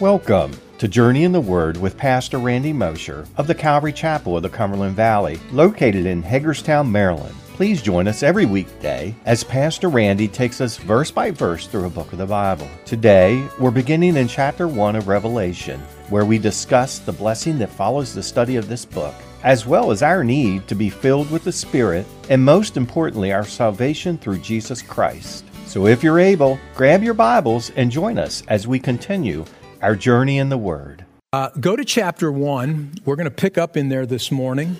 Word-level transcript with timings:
Welcome 0.00 0.52
to 0.78 0.88
Journey 0.88 1.24
in 1.24 1.32
the 1.32 1.42
Word 1.42 1.76
with 1.76 1.98
Pastor 1.98 2.38
Randy 2.38 2.72
Mosher 2.72 3.26
of 3.36 3.46
the 3.46 3.54
Calvary 3.54 3.92
Chapel 3.92 4.34
of 4.34 4.42
the 4.42 4.48
Cumberland 4.48 4.96
Valley, 4.96 5.38
located 5.52 6.06
in 6.06 6.22
Hagerstown, 6.22 6.90
Maryland. 6.90 7.34
Please 7.52 7.82
join 7.82 8.08
us 8.08 8.22
every 8.22 8.46
weekday 8.46 9.14
as 9.26 9.44
Pastor 9.44 9.90
Randy 9.90 10.26
takes 10.26 10.62
us 10.62 10.78
verse 10.78 11.10
by 11.10 11.30
verse 11.30 11.66
through 11.66 11.84
a 11.84 11.90
book 11.90 12.10
of 12.12 12.18
the 12.18 12.24
Bible. 12.24 12.66
Today, 12.86 13.46
we're 13.58 13.70
beginning 13.70 14.16
in 14.16 14.26
chapter 14.26 14.66
1 14.66 14.96
of 14.96 15.06
Revelation, 15.06 15.78
where 16.08 16.24
we 16.24 16.38
discuss 16.38 16.98
the 16.98 17.12
blessing 17.12 17.58
that 17.58 17.68
follows 17.68 18.14
the 18.14 18.22
study 18.22 18.56
of 18.56 18.70
this 18.70 18.86
book, 18.86 19.14
as 19.42 19.66
well 19.66 19.90
as 19.90 20.02
our 20.02 20.24
need 20.24 20.66
to 20.68 20.74
be 20.74 20.88
filled 20.88 21.30
with 21.30 21.44
the 21.44 21.52
Spirit, 21.52 22.06
and 22.30 22.42
most 22.42 22.78
importantly, 22.78 23.34
our 23.34 23.44
salvation 23.44 24.16
through 24.16 24.38
Jesus 24.38 24.80
Christ. 24.80 25.44
So 25.66 25.86
if 25.86 26.02
you're 26.02 26.18
able, 26.18 26.58
grab 26.74 27.02
your 27.02 27.12
Bibles 27.12 27.70
and 27.76 27.92
join 27.92 28.18
us 28.18 28.42
as 28.48 28.66
we 28.66 28.80
continue 28.80 29.44
our 29.82 29.96
journey 29.96 30.38
in 30.38 30.48
the 30.48 30.58
Word. 30.58 31.04
Uh, 31.32 31.50
go 31.60 31.76
to 31.76 31.84
chapter 31.84 32.30
1. 32.30 32.94
We're 33.04 33.16
going 33.16 33.24
to 33.24 33.30
pick 33.30 33.56
up 33.56 33.76
in 33.76 33.88
there 33.88 34.04
this 34.04 34.32
morning. 34.32 34.76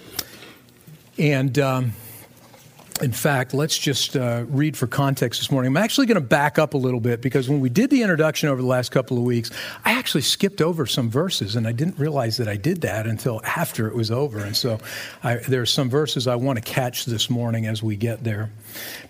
And 1.16 1.58
um, 1.58 1.92
in 3.00 3.12
fact, 3.12 3.54
let's 3.54 3.78
just 3.78 4.16
uh, 4.16 4.44
read 4.48 4.76
for 4.76 4.86
context 4.86 5.40
this 5.40 5.50
morning. 5.50 5.68
I'm 5.68 5.76
actually 5.76 6.06
going 6.06 6.16
to 6.16 6.26
back 6.26 6.58
up 6.58 6.74
a 6.74 6.76
little 6.76 7.00
bit 7.00 7.22
because 7.22 7.48
when 7.48 7.60
we 7.60 7.68
did 7.68 7.88
the 7.90 8.02
introduction 8.02 8.48
over 8.48 8.60
the 8.60 8.66
last 8.66 8.90
couple 8.90 9.16
of 9.16 9.22
weeks, 9.22 9.50
I 9.84 9.92
actually 9.92 10.22
skipped 10.22 10.60
over 10.60 10.86
some 10.86 11.08
verses, 11.08 11.56
and 11.56 11.66
I 11.66 11.72
didn't 11.72 11.98
realize 11.98 12.36
that 12.38 12.48
I 12.48 12.56
did 12.56 12.82
that 12.82 13.06
until 13.06 13.40
after 13.44 13.86
it 13.86 13.94
was 13.94 14.10
over. 14.10 14.40
And 14.40 14.56
so 14.56 14.78
I, 15.22 15.36
there 15.36 15.62
are 15.62 15.66
some 15.66 15.88
verses 15.88 16.26
I 16.26 16.36
want 16.36 16.56
to 16.58 16.64
catch 16.64 17.06
this 17.06 17.30
morning 17.30 17.66
as 17.66 17.82
we 17.82 17.96
get 17.96 18.24
there. 18.24 18.50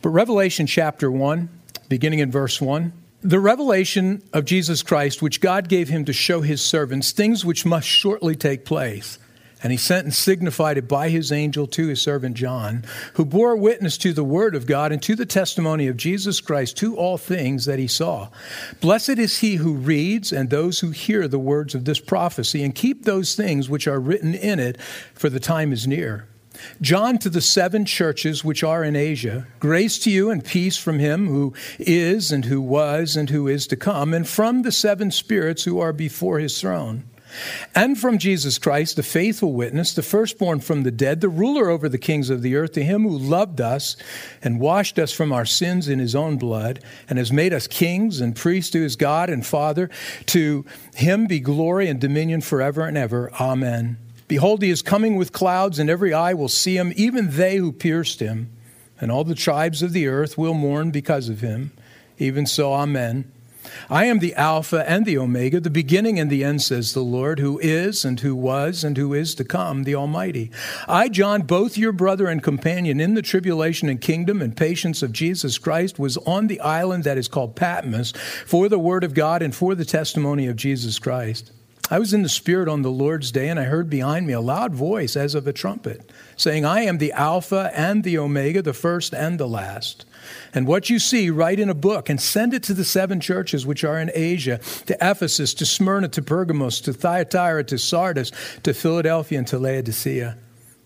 But 0.03 0.11
Revelation 0.11 0.67
chapter 0.67 1.11
1, 1.11 1.49
beginning 1.89 2.21
in 2.21 2.31
verse 2.31 2.61
1. 2.61 2.93
The 3.23 3.39
revelation 3.39 4.23
of 4.33 4.47
Jesus 4.47 4.83
Christ, 4.83 5.21
which 5.21 5.43
God 5.43 5.69
gave 5.69 5.91
him 5.91 6.07
to 6.07 6.13
show 6.13 6.41
his 6.41 6.63
servants 6.63 7.13
things 7.13 7.45
which 7.45 7.67
must 7.67 7.87
shortly 7.87 8.35
take 8.35 8.65
place. 8.65 9.19
And 9.63 9.71
he 9.71 9.77
sent 9.77 10.05
and 10.05 10.15
signified 10.15 10.79
it 10.79 10.89
by 10.89 11.11
his 11.11 11.31
angel 11.31 11.67
to 11.67 11.89
his 11.89 12.01
servant 12.01 12.35
John, 12.35 12.83
who 13.15 13.27
bore 13.27 13.55
witness 13.57 13.99
to 13.99 14.15
the 14.15 14.25
word 14.25 14.55
of 14.55 14.65
God 14.65 14.91
and 14.91 15.03
to 15.03 15.15
the 15.15 15.27
testimony 15.27 15.87
of 15.87 15.99
Jesus 15.99 16.41
Christ 16.41 16.79
to 16.79 16.97
all 16.97 17.19
things 17.19 17.67
that 17.67 17.79
he 17.79 17.87
saw. 17.87 18.29
Blessed 18.81 19.19
is 19.19 19.41
he 19.41 19.57
who 19.57 19.75
reads 19.75 20.33
and 20.33 20.49
those 20.49 20.81
who 20.81 20.91
hear 20.91 21.29
the 21.29 21.39
words 21.39 21.75
of 21.75 21.85
this 21.85 22.01
prophecy 22.01 22.65
and 22.65 22.75
keep 22.75 23.05
those 23.05 23.35
things 23.35 23.69
which 23.69 23.87
are 23.87 24.01
written 24.01 24.35
in 24.35 24.59
it, 24.59 24.81
for 25.13 25.29
the 25.29 25.41
time 25.41 25.75
is 25.75 25.87
near. 25.87 26.27
John 26.81 27.19
to 27.19 27.31
the 27.31 27.41
seven 27.41 27.85
churches 27.85 28.45
which 28.45 28.63
are 28.65 28.85
in 28.85 28.97
Asia, 28.97 29.47
grace 29.61 29.99
to 30.01 30.11
you 30.11 30.31
and 30.31 30.45
peace 30.45 30.77
from 30.77 30.99
him 30.99 31.29
who 31.29 31.55
is 31.79 32.33
and 32.33 32.45
who 32.45 32.61
was 32.61 33.17
and 33.17 33.31
who 33.31 33.49
is 33.49 33.67
to 33.69 33.77
come, 33.77 34.13
and 34.13 34.29
from 34.29 34.63
the 34.63 34.73
seven 34.73 35.11
spirits 35.11 35.65
who 35.65 35.79
are 35.79 35.93
before 35.93 36.39
his 36.39 36.61
throne. 36.61 37.05
And 37.75 37.99
from 37.99 38.19
Jesus 38.19 38.59
Christ, 38.59 38.97
the 38.97 39.03
faithful 39.03 39.53
witness, 39.53 39.95
the 39.95 40.03
firstborn 40.03 40.61
from 40.61 40.83
the 40.83 40.91
dead, 40.91 41.21
the 41.21 41.29
ruler 41.29 41.71
over 41.71 41.89
the 41.89 41.99
kings 41.99 42.31
of 42.31 42.43
the 42.43 42.57
earth, 42.57 42.73
to 42.73 42.83
him 42.83 43.05
who 43.05 43.17
loved 43.17 43.61
us 43.61 43.97
and 44.43 44.61
washed 44.61 44.99
us 44.99 45.13
from 45.13 45.33
our 45.33 45.47
sins 45.47 45.89
in 45.89 45.99
his 45.99 46.15
own 46.15 46.39
blood, 46.39 46.81
and 47.09 47.19
has 47.19 47.33
made 47.33 47.53
us 47.53 47.67
kings 47.67 48.21
and 48.21 48.35
priests 48.35 48.71
to 48.73 48.83
his 48.83 48.97
God 48.97 49.31
and 49.31 49.47
Father, 49.47 49.89
to 50.27 50.65
him 50.95 51.27
be 51.27 51.41
glory 51.41 51.89
and 51.89 52.01
dominion 52.01 52.41
forever 52.41 52.85
and 52.85 52.99
ever. 52.99 53.31
Amen. 53.35 53.97
Behold, 54.31 54.63
he 54.63 54.71
is 54.71 54.81
coming 54.81 55.17
with 55.17 55.33
clouds, 55.33 55.81
and 55.81 55.91
every 55.91 56.15
eye 56.15 56.35
will 56.35 56.49
see 56.49 56.77
him, 56.77 56.93
even 56.95 57.33
they 57.33 57.57
who 57.57 57.73
pierced 57.73 58.21
him. 58.21 58.49
And 59.01 59.11
all 59.11 59.25
the 59.25 59.35
tribes 59.35 59.83
of 59.83 59.93
the 59.93 60.07
earth 60.07 60.39
will 60.39 60.55
mourn 60.55 60.93
because 60.93 61.29
of 61.29 61.41
him. 61.41 61.73
Even 62.17 62.47
so, 62.47 62.73
Amen. 62.73 63.33
I 63.91 64.05
am 64.05 64.21
the 64.21 64.37
Alpha 64.37 64.89
and 64.89 65.05
the 65.05 65.19
Omega, 65.19 65.59
the 65.59 65.69
beginning 65.69 66.21
and 66.21 66.31
the 66.31 66.45
end, 66.45 66.63
says 66.63 66.95
the 66.95 67.01
Lord, 67.01 67.41
who 67.41 67.59
is 67.59 68.05
and 68.05 68.21
who 68.21 68.37
was 68.37 68.85
and 68.85 68.97
who 68.97 69.15
is 69.15 69.35
to 69.35 69.43
come, 69.43 69.83
the 69.83 69.97
Almighty. 69.97 70.53
I, 70.87 71.09
John, 71.09 71.43
both 71.43 71.77
your 71.77 71.91
brother 71.91 72.29
and 72.29 72.41
companion 72.41 73.01
in 73.01 73.15
the 73.15 73.23
tribulation 73.23 73.89
and 73.89 74.01
kingdom 74.01 74.41
and 74.41 74.57
patience 74.57 75.03
of 75.03 75.11
Jesus 75.11 75.59
Christ, 75.59 75.99
was 75.99 76.17
on 76.19 76.47
the 76.47 76.61
island 76.61 77.03
that 77.03 77.19
is 77.19 77.27
called 77.27 77.57
Patmos 77.57 78.13
for 78.47 78.69
the 78.69 78.79
word 78.79 79.03
of 79.03 79.13
God 79.13 79.43
and 79.43 79.53
for 79.53 79.75
the 79.75 79.85
testimony 79.85 80.47
of 80.47 80.55
Jesus 80.55 81.01
Christ. 81.01 81.51
I 81.93 81.99
was 81.99 82.15
in 82.15 82.23
the 82.23 82.29
Spirit 82.29 82.69
on 82.69 82.83
the 82.83 82.91
Lord's 82.91 83.33
day, 83.33 83.49
and 83.49 83.59
I 83.59 83.65
heard 83.65 83.91
behind 83.91 84.25
me 84.25 84.33
a 84.33 84.41
loud 84.41 84.73
voice 84.73 85.17
as 85.17 85.35
of 85.35 85.49
a 85.49 85.53
trumpet, 85.53 86.09
saying, 86.37 86.65
I 86.65 86.83
am 86.83 86.99
the 86.99 87.11
Alpha 87.11 87.73
and 87.75 88.05
the 88.05 88.17
Omega, 88.17 88.63
the 88.63 88.73
first 88.73 89.13
and 89.13 89.41
the 89.41 89.49
last. 89.49 90.05
And 90.55 90.69
what 90.69 90.89
you 90.89 91.01
see, 91.01 91.31
write 91.31 91.59
in 91.59 91.69
a 91.69 91.75
book 91.75 92.09
and 92.09 92.21
send 92.21 92.55
it 92.55 92.63
to 92.65 92.75
the 92.75 92.85
seven 92.85 93.19
churches 93.19 93.67
which 93.67 93.83
are 93.83 93.99
in 93.99 94.13
Asia 94.15 94.59
to 94.87 94.97
Ephesus, 95.01 95.53
to 95.55 95.67
Smyrna, 95.67 96.07
to 96.11 96.23
Pergamos, 96.23 96.81
to 96.83 96.93
Thyatira, 96.93 97.65
to 97.65 97.77
Sardis, 97.77 98.31
to 98.63 98.73
Philadelphia, 98.73 99.39
and 99.39 99.47
to 99.49 99.59
Laodicea. 99.59 100.39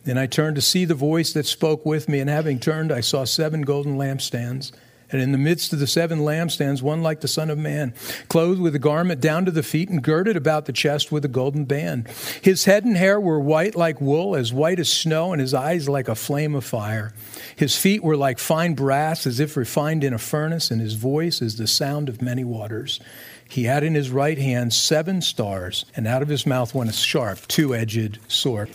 Then 0.05 0.17
I 0.17 0.27
turned 0.27 0.57
to 0.57 0.63
see 0.63 0.87
the 0.87 0.95
voice 0.95 1.35
that 1.35 1.45
spoke 1.45 1.85
with 1.85 2.09
me, 2.09 2.21
and 2.21 2.31
having 2.31 2.59
turned, 2.59 2.91
I 2.91 3.01
saw 3.01 3.25
seven 3.25 3.61
golden 3.63 3.99
lampstands. 3.99 4.73
And 5.15 5.23
in 5.23 5.31
the 5.31 5.39
midst 5.39 5.73
of 5.73 5.79
the 5.79 5.87
seven 5.87 6.19
lampstands, 6.19 6.83
one 6.83 7.01
like 7.01 7.21
the 7.21 7.29
Son 7.29 7.49
of 7.49 7.57
Man, 7.57 7.95
clothed 8.29 8.61
with 8.61 8.75
a 8.75 8.81
garment 8.81 9.21
down 9.21 9.45
to 9.45 9.53
the 9.53 9.63
feet 9.63 9.89
and 9.89 10.03
girded 10.03 10.37
about 10.37 10.67
the 10.67 10.73
chest 10.73 11.13
with 11.13 11.25
a 11.25 11.29
golden 11.29 11.67
band. 11.67 12.09
His 12.43 12.65
head 12.65 12.85
and 12.85 12.97
hair 12.97 13.21
were 13.21 13.39
white 13.39 13.77
like 13.77 14.01
wool, 14.01 14.35
as 14.35 14.53
white 14.53 14.81
as 14.81 14.93
snow, 14.93 15.31
and 15.31 15.41
his 15.41 15.55
eyes 15.55 15.89
like 15.89 16.09
a 16.09 16.17
flame 16.17 16.57
of 16.57 16.65
fire. 16.65 17.15
His 17.55 17.77
feet 17.77 18.03
were 18.03 18.17
like 18.17 18.41
fine 18.41 18.75
brass, 18.75 19.25
as 19.25 19.39
if 19.39 19.57
refined 19.57 20.03
in 20.03 20.13
a 20.13 20.19
furnace, 20.19 20.73
and 20.73 20.81
his 20.81 20.95
voice 20.95 21.41
is 21.41 21.59
the 21.59 21.69
sound 21.69 22.09
of 22.09 22.21
many 22.21 22.43
waters. 22.43 22.99
He 23.49 23.65
had 23.65 23.85
in 23.85 23.95
his 23.95 24.11
right 24.11 24.39
hand 24.39 24.73
seven 24.73 25.23
stars, 25.23 25.85
and 25.95 26.09
out 26.09 26.23
of 26.23 26.29
his 26.29 26.45
mouth 26.45 26.75
went 26.75 26.91
a 26.91 26.93
sharp, 26.93 27.47
two 27.47 27.73
edged 27.73 28.19
sword. 28.27 28.71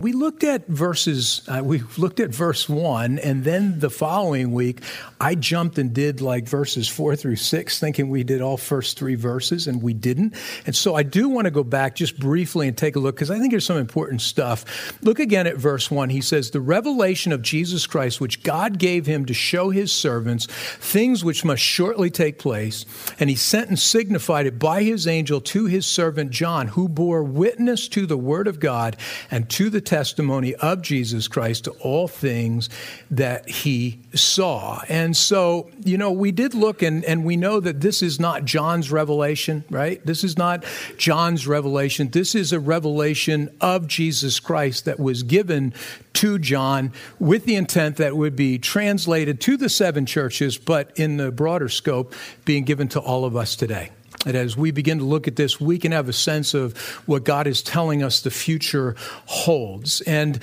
We 0.00 0.12
looked 0.12 0.44
at 0.44 0.66
verses, 0.68 1.42
uh, 1.48 1.62
we 1.64 1.82
looked 1.96 2.20
at 2.20 2.30
verse 2.30 2.68
one, 2.68 3.18
and 3.18 3.42
then 3.42 3.80
the 3.80 3.90
following 3.90 4.52
week, 4.52 4.80
I 5.20 5.34
jumped 5.34 5.78
and 5.78 5.92
did 5.92 6.20
like 6.20 6.46
verses 6.46 6.88
four 6.88 7.16
through 7.16 7.36
six, 7.36 7.80
thinking 7.80 8.08
we 8.08 8.22
did 8.22 8.40
all 8.40 8.56
first 8.56 8.96
three 8.96 9.16
verses, 9.16 9.66
and 9.66 9.82
we 9.82 9.94
didn't. 9.94 10.34
And 10.66 10.76
so 10.76 10.94
I 10.94 11.02
do 11.02 11.28
want 11.28 11.46
to 11.46 11.50
go 11.50 11.64
back 11.64 11.96
just 11.96 12.18
briefly 12.18 12.68
and 12.68 12.76
take 12.76 12.94
a 12.94 13.00
look, 13.00 13.16
because 13.16 13.30
I 13.30 13.38
think 13.40 13.50
there's 13.50 13.66
some 13.66 13.76
important 13.76 14.20
stuff. 14.20 14.96
Look 15.02 15.18
again 15.18 15.48
at 15.48 15.56
verse 15.56 15.90
one. 15.90 16.10
He 16.10 16.20
says, 16.20 16.50
The 16.50 16.60
revelation 16.60 17.32
of 17.32 17.42
Jesus 17.42 17.86
Christ, 17.86 18.20
which 18.20 18.44
God 18.44 18.78
gave 18.78 19.06
him 19.06 19.24
to 19.26 19.34
show 19.34 19.70
his 19.70 19.90
servants 19.90 20.46
things 20.46 21.24
which 21.24 21.44
must 21.44 21.62
shortly 21.62 22.10
take 22.10 22.38
place, 22.38 22.84
and 23.18 23.28
he 23.28 23.36
sent 23.36 23.68
and 23.68 23.78
signified 23.78 24.46
it 24.46 24.60
by 24.60 24.84
his 24.84 25.08
angel 25.08 25.40
to 25.40 25.66
his 25.66 25.86
servant 25.86 26.30
John, 26.30 26.68
who 26.68 26.88
bore 26.88 27.24
witness 27.24 27.88
to 27.88 28.06
the 28.06 28.16
word 28.16 28.46
of 28.46 28.60
God 28.60 28.96
and 29.30 29.48
to 29.50 29.70
the 29.70 29.87
testimony 29.88 30.54
of 30.56 30.82
Jesus 30.82 31.28
Christ 31.28 31.64
to 31.64 31.70
all 31.80 32.08
things 32.08 32.68
that 33.10 33.48
he 33.48 33.98
saw. 34.14 34.82
And 34.86 35.16
so, 35.16 35.70
you 35.82 35.96
know, 35.96 36.12
we 36.12 36.30
did 36.30 36.52
look 36.52 36.82
and, 36.82 37.02
and 37.06 37.24
we 37.24 37.38
know 37.38 37.58
that 37.58 37.80
this 37.80 38.02
is 38.02 38.20
not 38.20 38.44
John's 38.44 38.92
revelation, 38.92 39.64
right? 39.70 40.04
This 40.04 40.24
is 40.24 40.36
not 40.36 40.64
John's 40.98 41.46
revelation. 41.46 42.10
This 42.10 42.34
is 42.34 42.52
a 42.52 42.60
revelation 42.60 43.48
of 43.62 43.86
Jesus 43.86 44.40
Christ 44.40 44.84
that 44.84 45.00
was 45.00 45.22
given 45.22 45.72
to 46.14 46.38
John 46.38 46.92
with 47.18 47.46
the 47.46 47.54
intent 47.54 47.96
that 47.96 48.14
would 48.14 48.36
be 48.36 48.58
translated 48.58 49.40
to 49.42 49.56
the 49.56 49.70
seven 49.70 50.04
churches, 50.04 50.58
but 50.58 50.92
in 50.96 51.16
the 51.16 51.32
broader 51.32 51.70
scope, 51.70 52.12
being 52.44 52.64
given 52.64 52.88
to 52.88 53.00
all 53.00 53.24
of 53.24 53.36
us 53.36 53.56
today. 53.56 53.90
And 54.28 54.36
as 54.36 54.58
we 54.58 54.70
begin 54.70 54.98
to 54.98 55.04
look 55.04 55.26
at 55.26 55.36
this, 55.36 55.58
we 55.58 55.78
can 55.78 55.92
have 55.92 56.06
a 56.06 56.12
sense 56.12 56.52
of 56.52 56.76
what 57.06 57.24
God 57.24 57.46
is 57.46 57.62
telling 57.62 58.02
us 58.02 58.20
the 58.20 58.30
future 58.30 58.94
holds. 59.24 60.02
And 60.02 60.38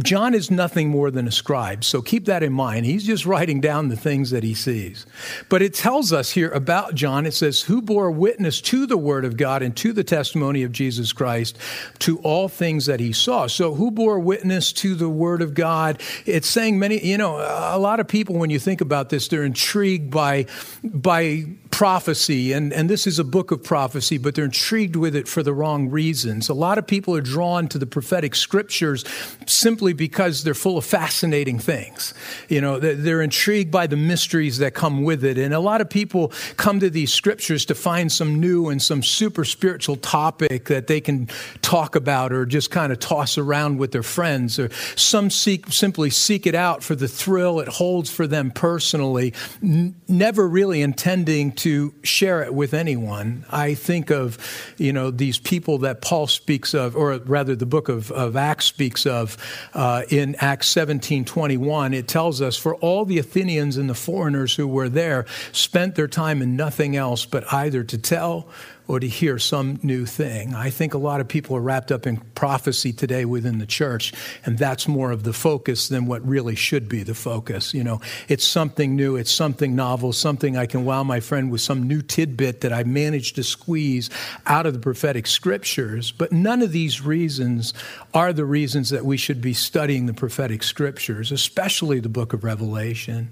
John 0.00 0.34
is 0.34 0.52
nothing 0.52 0.88
more 0.88 1.10
than 1.10 1.26
a 1.26 1.32
scribe, 1.32 1.82
so 1.82 2.00
keep 2.00 2.26
that 2.26 2.44
in 2.44 2.52
mind. 2.52 2.86
He's 2.86 3.04
just 3.04 3.26
writing 3.26 3.60
down 3.60 3.88
the 3.88 3.96
things 3.96 4.30
that 4.30 4.44
he 4.44 4.54
sees. 4.54 5.04
But 5.48 5.62
it 5.62 5.74
tells 5.74 6.12
us 6.12 6.30
here 6.30 6.50
about 6.50 6.94
John, 6.94 7.26
it 7.26 7.34
says, 7.34 7.62
who 7.62 7.82
bore 7.82 8.08
witness 8.12 8.60
to 8.60 8.86
the 8.86 8.96
word 8.96 9.24
of 9.24 9.36
God 9.36 9.62
and 9.62 9.76
to 9.78 9.92
the 9.92 10.04
testimony 10.04 10.62
of 10.62 10.70
Jesus 10.70 11.12
Christ 11.12 11.58
to 11.98 12.18
all 12.18 12.48
things 12.48 12.86
that 12.86 13.00
he 13.00 13.12
saw. 13.12 13.48
So, 13.48 13.74
who 13.74 13.90
bore 13.90 14.20
witness 14.20 14.72
to 14.74 14.94
the 14.94 15.08
word 15.08 15.42
of 15.42 15.54
God? 15.54 16.00
It's 16.24 16.46
saying 16.46 16.78
many, 16.78 17.04
you 17.04 17.18
know, 17.18 17.38
a 17.38 17.78
lot 17.78 17.98
of 17.98 18.06
people, 18.06 18.36
when 18.36 18.50
you 18.50 18.60
think 18.60 18.80
about 18.80 19.08
this, 19.08 19.26
they're 19.26 19.42
intrigued 19.42 20.12
by, 20.12 20.46
by 20.84 21.46
prophecy, 21.74 22.52
and, 22.52 22.72
and 22.72 22.88
this 22.88 23.04
is 23.04 23.18
a 23.18 23.24
book 23.24 23.50
of 23.50 23.60
prophecy, 23.60 24.16
but 24.16 24.36
they're 24.36 24.44
intrigued 24.44 24.94
with 24.94 25.16
it 25.16 25.26
for 25.26 25.42
the 25.42 25.52
wrong 25.52 25.90
reasons. 25.90 26.48
A 26.48 26.54
lot 26.54 26.78
of 26.78 26.86
people 26.86 27.16
are 27.16 27.20
drawn 27.20 27.66
to 27.66 27.78
the 27.78 27.86
prophetic 27.86 28.36
scriptures 28.36 29.04
simply 29.46 29.92
because 29.92 30.44
they're 30.44 30.54
full 30.54 30.78
of 30.78 30.84
fascinating 30.84 31.58
things. 31.58 32.14
You 32.48 32.60
know, 32.60 32.78
they're 32.78 33.22
intrigued 33.22 33.72
by 33.72 33.88
the 33.88 33.96
mysteries 33.96 34.58
that 34.58 34.74
come 34.74 35.02
with 35.02 35.24
it. 35.24 35.36
And 35.36 35.52
a 35.52 35.58
lot 35.58 35.80
of 35.80 35.90
people 35.90 36.28
come 36.56 36.78
to 36.78 36.88
these 36.88 37.12
scriptures 37.12 37.64
to 37.64 37.74
find 37.74 38.12
some 38.12 38.38
new 38.38 38.68
and 38.68 38.80
some 38.80 39.02
super 39.02 39.44
spiritual 39.44 39.96
topic 39.96 40.66
that 40.66 40.86
they 40.86 41.00
can 41.00 41.26
talk 41.60 41.96
about 41.96 42.32
or 42.32 42.46
just 42.46 42.70
kind 42.70 42.92
of 42.92 43.00
toss 43.00 43.36
around 43.36 43.78
with 43.78 43.90
their 43.90 44.04
friends. 44.04 44.60
Or 44.60 44.70
some 44.94 45.28
seek, 45.28 45.72
simply 45.72 46.10
seek 46.10 46.46
it 46.46 46.54
out 46.54 46.84
for 46.84 46.94
the 46.94 47.08
thrill 47.08 47.58
it 47.58 47.66
holds 47.66 48.10
for 48.10 48.28
them 48.28 48.52
personally, 48.52 49.34
n- 49.60 49.96
never 50.06 50.48
really 50.48 50.80
intending 50.80 51.50
to 51.50 51.63
to 51.64 51.94
share 52.02 52.42
it 52.42 52.52
with 52.52 52.74
anyone. 52.74 53.46
I 53.50 53.72
think 53.72 54.10
of, 54.10 54.36
you 54.76 54.92
know, 54.92 55.10
these 55.10 55.38
people 55.38 55.78
that 55.78 56.02
Paul 56.02 56.26
speaks 56.26 56.74
of, 56.74 56.94
or 56.94 57.16
rather 57.16 57.56
the 57.56 57.64
book 57.64 57.88
of, 57.88 58.12
of 58.12 58.36
Acts 58.36 58.66
speaks 58.66 59.06
of 59.06 59.38
uh, 59.72 60.02
in 60.10 60.34
Acts 60.40 60.68
17 60.68 61.24
21. 61.24 61.94
It 61.94 62.06
tells 62.06 62.42
us, 62.42 62.58
For 62.58 62.74
all 62.74 63.06
the 63.06 63.18
Athenians 63.18 63.78
and 63.78 63.88
the 63.88 63.94
foreigners 63.94 64.54
who 64.54 64.68
were 64.68 64.90
there 64.90 65.24
spent 65.52 65.94
their 65.94 66.06
time 66.06 66.42
in 66.42 66.54
nothing 66.54 66.96
else 66.96 67.24
but 67.24 67.50
either 67.50 67.82
to 67.82 67.96
tell 67.96 68.46
or 68.86 69.00
to 69.00 69.08
hear 69.08 69.38
some 69.38 69.78
new 69.82 70.04
thing. 70.04 70.54
I 70.54 70.70
think 70.70 70.94
a 70.94 70.98
lot 70.98 71.20
of 71.20 71.28
people 71.28 71.56
are 71.56 71.60
wrapped 71.60 71.90
up 71.90 72.06
in 72.06 72.18
prophecy 72.34 72.92
today 72.92 73.24
within 73.24 73.58
the 73.58 73.66
church, 73.66 74.12
and 74.44 74.58
that's 74.58 74.86
more 74.86 75.10
of 75.10 75.22
the 75.22 75.32
focus 75.32 75.88
than 75.88 76.06
what 76.06 76.26
really 76.26 76.54
should 76.54 76.88
be 76.88 77.02
the 77.02 77.14
focus. 77.14 77.72
You 77.72 77.84
know, 77.84 78.00
it's 78.28 78.46
something 78.46 78.94
new, 78.94 79.16
it's 79.16 79.30
something 79.30 79.74
novel, 79.74 80.12
something 80.12 80.56
I 80.56 80.66
can 80.66 80.84
wow 80.84 81.02
my 81.02 81.20
friend 81.20 81.50
with 81.50 81.60
some 81.60 81.88
new 81.88 82.02
tidbit 82.02 82.60
that 82.60 82.72
I 82.72 82.84
managed 82.84 83.36
to 83.36 83.42
squeeze 83.42 84.10
out 84.46 84.66
of 84.66 84.74
the 84.74 84.80
prophetic 84.80 85.26
scriptures. 85.26 86.12
But 86.12 86.32
none 86.32 86.62
of 86.62 86.72
these 86.72 87.00
reasons 87.00 87.72
are 88.12 88.32
the 88.32 88.44
reasons 88.44 88.90
that 88.90 89.04
we 89.04 89.16
should 89.16 89.40
be 89.40 89.54
studying 89.54 90.06
the 90.06 90.14
prophetic 90.14 90.62
scriptures, 90.62 91.32
especially 91.32 92.00
the 92.00 92.08
book 92.08 92.32
of 92.32 92.44
Revelation. 92.44 93.30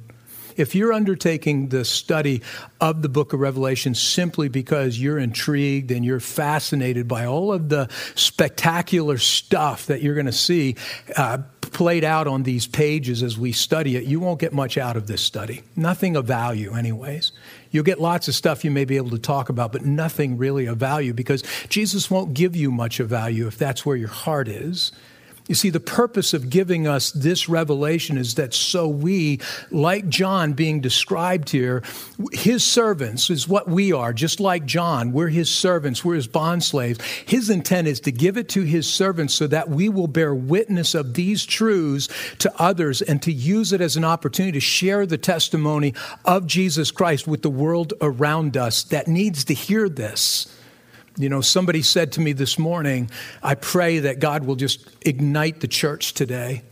If 0.56 0.74
you're 0.74 0.92
undertaking 0.92 1.68
the 1.68 1.84
study 1.84 2.42
of 2.80 3.02
the 3.02 3.08
book 3.08 3.32
of 3.32 3.40
Revelation 3.40 3.94
simply 3.94 4.48
because 4.48 4.98
you're 4.98 5.18
intrigued 5.18 5.90
and 5.90 6.04
you're 6.04 6.20
fascinated 6.20 7.08
by 7.08 7.26
all 7.26 7.52
of 7.52 7.68
the 7.68 7.88
spectacular 8.14 9.18
stuff 9.18 9.86
that 9.86 10.02
you're 10.02 10.14
going 10.14 10.26
to 10.26 10.32
see 10.32 10.76
uh, 11.16 11.38
played 11.72 12.04
out 12.04 12.26
on 12.26 12.42
these 12.42 12.66
pages 12.66 13.22
as 13.22 13.38
we 13.38 13.52
study 13.52 13.96
it, 13.96 14.04
you 14.04 14.20
won't 14.20 14.38
get 14.38 14.52
much 14.52 14.76
out 14.76 14.96
of 14.96 15.06
this 15.06 15.22
study. 15.22 15.62
Nothing 15.74 16.16
of 16.16 16.26
value, 16.26 16.74
anyways. 16.74 17.32
You'll 17.70 17.84
get 17.84 18.00
lots 18.00 18.28
of 18.28 18.34
stuff 18.34 18.64
you 18.64 18.70
may 18.70 18.84
be 18.84 18.96
able 18.96 19.10
to 19.10 19.18
talk 19.18 19.48
about, 19.48 19.72
but 19.72 19.84
nothing 19.84 20.36
really 20.36 20.66
of 20.66 20.76
value 20.76 21.14
because 21.14 21.42
Jesus 21.68 22.10
won't 22.10 22.34
give 22.34 22.54
you 22.54 22.70
much 22.70 23.00
of 23.00 23.08
value 23.08 23.46
if 23.46 23.56
that's 23.56 23.86
where 23.86 23.96
your 23.96 24.08
heart 24.08 24.48
is. 24.48 24.92
You 25.48 25.56
see, 25.56 25.70
the 25.70 25.80
purpose 25.80 26.34
of 26.34 26.50
giving 26.50 26.86
us 26.86 27.10
this 27.10 27.48
revelation 27.48 28.16
is 28.16 28.36
that 28.36 28.54
so 28.54 28.86
we, 28.86 29.40
like 29.70 30.08
John 30.08 30.52
being 30.52 30.80
described 30.80 31.50
here, 31.50 31.82
his 32.32 32.62
servants 32.62 33.28
is 33.28 33.48
what 33.48 33.68
we 33.68 33.92
are, 33.92 34.12
just 34.12 34.38
like 34.38 34.64
John. 34.66 35.12
We're 35.12 35.28
his 35.28 35.52
servants, 35.52 36.04
we're 36.04 36.14
his 36.14 36.28
bondslaves. 36.28 37.02
His 37.28 37.50
intent 37.50 37.88
is 37.88 37.98
to 38.00 38.12
give 38.12 38.36
it 38.36 38.48
to 38.50 38.62
his 38.62 38.88
servants 38.88 39.34
so 39.34 39.48
that 39.48 39.68
we 39.68 39.88
will 39.88 40.06
bear 40.06 40.32
witness 40.32 40.94
of 40.94 41.14
these 41.14 41.44
truths 41.44 42.08
to 42.38 42.52
others 42.60 43.02
and 43.02 43.20
to 43.22 43.32
use 43.32 43.72
it 43.72 43.80
as 43.80 43.96
an 43.96 44.04
opportunity 44.04 44.52
to 44.52 44.60
share 44.60 45.06
the 45.06 45.18
testimony 45.18 45.92
of 46.24 46.46
Jesus 46.46 46.92
Christ 46.92 47.26
with 47.26 47.42
the 47.42 47.50
world 47.50 47.94
around 48.00 48.56
us 48.56 48.84
that 48.84 49.08
needs 49.08 49.44
to 49.44 49.54
hear 49.54 49.88
this. 49.88 50.46
You 51.16 51.28
know, 51.28 51.40
somebody 51.40 51.82
said 51.82 52.12
to 52.12 52.20
me 52.20 52.32
this 52.32 52.58
morning, 52.58 53.10
I 53.42 53.54
pray 53.54 54.00
that 54.00 54.18
God 54.18 54.44
will 54.44 54.56
just 54.56 54.88
ignite 55.02 55.60
the 55.60 55.68
church 55.68 56.14
today 56.14 56.62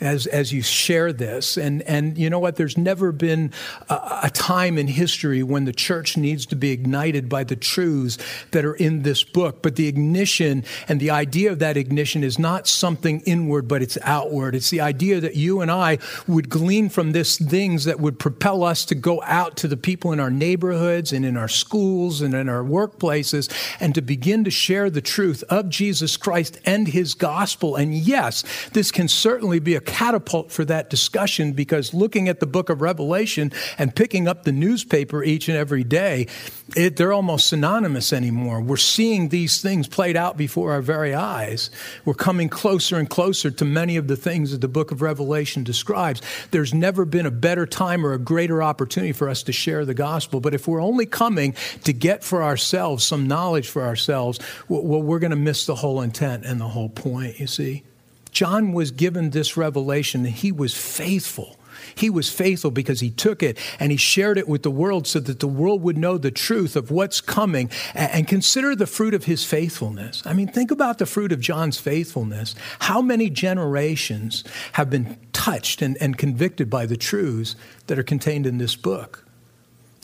as, 0.00 0.26
as 0.26 0.52
you 0.52 0.62
share 0.62 1.12
this. 1.12 1.56
And, 1.56 1.82
and 1.82 2.16
you 2.16 2.30
know 2.30 2.38
what? 2.38 2.56
There's 2.56 2.78
never 2.78 3.12
been 3.12 3.52
a, 3.88 4.20
a, 4.24 4.30
time 4.30 4.78
in 4.78 4.86
history 4.86 5.42
when 5.42 5.64
the 5.64 5.72
church 5.72 6.16
needs 6.16 6.46
to 6.46 6.56
be 6.56 6.70
ignited 6.70 7.28
by 7.28 7.44
the 7.44 7.56
truths 7.56 8.16
that 8.52 8.64
are 8.64 8.74
in 8.74 9.02
this 9.02 9.22
book. 9.22 9.62
But 9.62 9.76
the 9.76 9.86
ignition 9.86 10.64
and 10.88 11.00
the 11.00 11.10
idea 11.10 11.52
of 11.52 11.58
that 11.58 11.76
ignition 11.76 12.24
is 12.24 12.38
not 12.38 12.66
something 12.66 13.20
inward, 13.20 13.68
but 13.68 13.82
it's 13.82 13.98
outward. 14.02 14.54
It's 14.54 14.70
the 14.70 14.80
idea 14.80 15.20
that 15.20 15.36
you 15.36 15.60
and 15.60 15.70
I 15.70 15.98
would 16.26 16.48
glean 16.48 16.88
from 16.88 17.12
this 17.12 17.36
things 17.38 17.84
that 17.84 18.00
would 18.00 18.18
propel 18.18 18.64
us 18.64 18.84
to 18.86 18.94
go 18.94 19.22
out 19.24 19.56
to 19.58 19.68
the 19.68 19.76
people 19.76 20.12
in 20.12 20.20
our 20.20 20.30
neighborhoods 20.30 21.12
and 21.12 21.24
in 21.24 21.36
our 21.36 21.48
schools 21.48 22.20
and 22.20 22.34
in 22.34 22.48
our 22.48 22.62
workplaces 22.62 23.50
and 23.80 23.94
to 23.94 24.00
begin 24.00 24.44
to 24.44 24.50
share 24.50 24.88
the 24.88 25.00
truth 25.00 25.42
of 25.48 25.68
Jesus 25.68 26.16
Christ 26.16 26.58
and 26.64 26.88
his 26.88 27.14
gospel. 27.14 27.76
And 27.76 27.94
yes, 27.94 28.44
this 28.72 28.90
can 28.90 29.08
certainly 29.08 29.58
be 29.58 29.74
a 29.74 29.80
catapult 29.90 30.52
for 30.52 30.64
that 30.64 30.88
discussion 30.88 31.52
because 31.52 31.92
looking 31.92 32.28
at 32.28 32.38
the 32.38 32.46
book 32.46 32.70
of 32.70 32.80
Revelation 32.80 33.52
and 33.76 33.94
picking 33.94 34.28
up 34.28 34.44
the 34.44 34.52
newspaper 34.52 35.24
each 35.24 35.48
and 35.48 35.58
every 35.58 35.82
day, 35.82 36.28
it, 36.76 36.96
they're 36.96 37.12
almost 37.12 37.48
synonymous 37.48 38.12
anymore. 38.12 38.60
We're 38.60 38.76
seeing 38.76 39.28
these 39.28 39.60
things 39.60 39.88
played 39.88 40.16
out 40.16 40.36
before 40.36 40.72
our 40.72 40.80
very 40.80 41.12
eyes. 41.12 41.70
We're 42.04 42.14
coming 42.14 42.48
closer 42.48 42.98
and 42.98 43.10
closer 43.10 43.50
to 43.50 43.64
many 43.64 43.96
of 43.96 44.06
the 44.06 44.16
things 44.16 44.52
that 44.52 44.60
the 44.60 44.68
book 44.68 44.92
of 44.92 45.02
Revelation 45.02 45.64
describes. 45.64 46.22
There's 46.52 46.72
never 46.72 47.04
been 47.04 47.26
a 47.26 47.32
better 47.32 47.66
time 47.66 48.06
or 48.06 48.12
a 48.12 48.18
greater 48.18 48.62
opportunity 48.62 49.12
for 49.12 49.28
us 49.28 49.42
to 49.42 49.52
share 49.52 49.84
the 49.84 49.94
gospel. 49.94 50.40
But 50.40 50.54
if 50.54 50.68
we're 50.68 50.82
only 50.82 51.06
coming 51.06 51.54
to 51.82 51.92
get 51.92 52.22
for 52.22 52.44
ourselves 52.44 53.02
some 53.04 53.26
knowledge 53.26 53.68
for 53.68 53.82
ourselves, 53.82 54.38
well, 54.68 55.02
we're 55.02 55.18
going 55.18 55.30
to 55.30 55.36
miss 55.36 55.66
the 55.66 55.74
whole 55.74 56.00
intent 56.00 56.44
and 56.44 56.60
the 56.60 56.68
whole 56.68 56.88
point, 56.88 57.40
you 57.40 57.48
see. 57.48 57.82
John 58.30 58.72
was 58.72 58.90
given 58.90 59.30
this 59.30 59.56
revelation 59.56 60.24
he 60.24 60.52
was 60.52 60.74
faithful. 60.74 61.56
He 61.94 62.10
was 62.10 62.30
faithful 62.30 62.70
because 62.70 63.00
he 63.00 63.10
took 63.10 63.42
it 63.42 63.58
and 63.78 63.90
he 63.90 63.96
shared 63.96 64.38
it 64.38 64.48
with 64.48 64.62
the 64.62 64.70
world 64.70 65.06
so 65.06 65.20
that 65.20 65.40
the 65.40 65.48
world 65.48 65.82
would 65.82 65.96
know 65.96 66.18
the 66.18 66.30
truth 66.30 66.76
of 66.76 66.90
what's 66.90 67.20
coming 67.20 67.70
and 67.94 68.28
consider 68.28 68.74
the 68.76 68.86
fruit 68.86 69.14
of 69.14 69.24
his 69.24 69.44
faithfulness. 69.44 70.22
I 70.24 70.32
mean, 70.32 70.48
think 70.48 70.70
about 70.70 70.98
the 70.98 71.06
fruit 71.06 71.32
of 71.32 71.40
John's 71.40 71.78
faithfulness. 71.78 72.54
How 72.80 73.00
many 73.02 73.30
generations 73.30 74.44
have 74.72 74.90
been 74.90 75.16
touched 75.32 75.82
and, 75.82 75.96
and 76.00 76.16
convicted 76.16 76.70
by 76.70 76.86
the 76.86 76.96
truths 76.96 77.56
that 77.86 77.98
are 77.98 78.04
contained 78.04 78.46
in 78.46 78.58
this 78.58 78.76
book? 78.76 79.24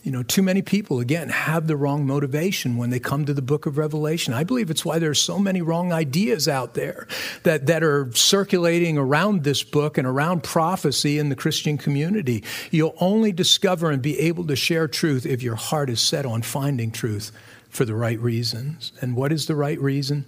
You 0.06 0.12
know, 0.12 0.22
too 0.22 0.40
many 0.40 0.62
people, 0.62 1.00
again, 1.00 1.30
have 1.30 1.66
the 1.66 1.76
wrong 1.76 2.06
motivation 2.06 2.76
when 2.76 2.90
they 2.90 3.00
come 3.00 3.24
to 3.24 3.34
the 3.34 3.42
book 3.42 3.66
of 3.66 3.76
Revelation. 3.76 4.32
I 4.34 4.44
believe 4.44 4.70
it's 4.70 4.84
why 4.84 5.00
there 5.00 5.10
are 5.10 5.14
so 5.14 5.36
many 5.36 5.62
wrong 5.62 5.92
ideas 5.92 6.46
out 6.46 6.74
there 6.74 7.08
that, 7.42 7.66
that 7.66 7.82
are 7.82 8.12
circulating 8.12 8.98
around 8.98 9.42
this 9.42 9.64
book 9.64 9.98
and 9.98 10.06
around 10.06 10.44
prophecy 10.44 11.18
in 11.18 11.28
the 11.28 11.34
Christian 11.34 11.76
community. 11.76 12.44
You'll 12.70 12.94
only 13.00 13.32
discover 13.32 13.90
and 13.90 14.00
be 14.00 14.16
able 14.20 14.46
to 14.46 14.54
share 14.54 14.86
truth 14.86 15.26
if 15.26 15.42
your 15.42 15.56
heart 15.56 15.90
is 15.90 16.00
set 16.00 16.24
on 16.24 16.42
finding 16.42 16.92
truth 16.92 17.32
for 17.68 17.84
the 17.84 17.96
right 17.96 18.20
reasons. 18.20 18.92
And 19.00 19.16
what 19.16 19.32
is 19.32 19.46
the 19.46 19.56
right 19.56 19.80
reason? 19.80 20.24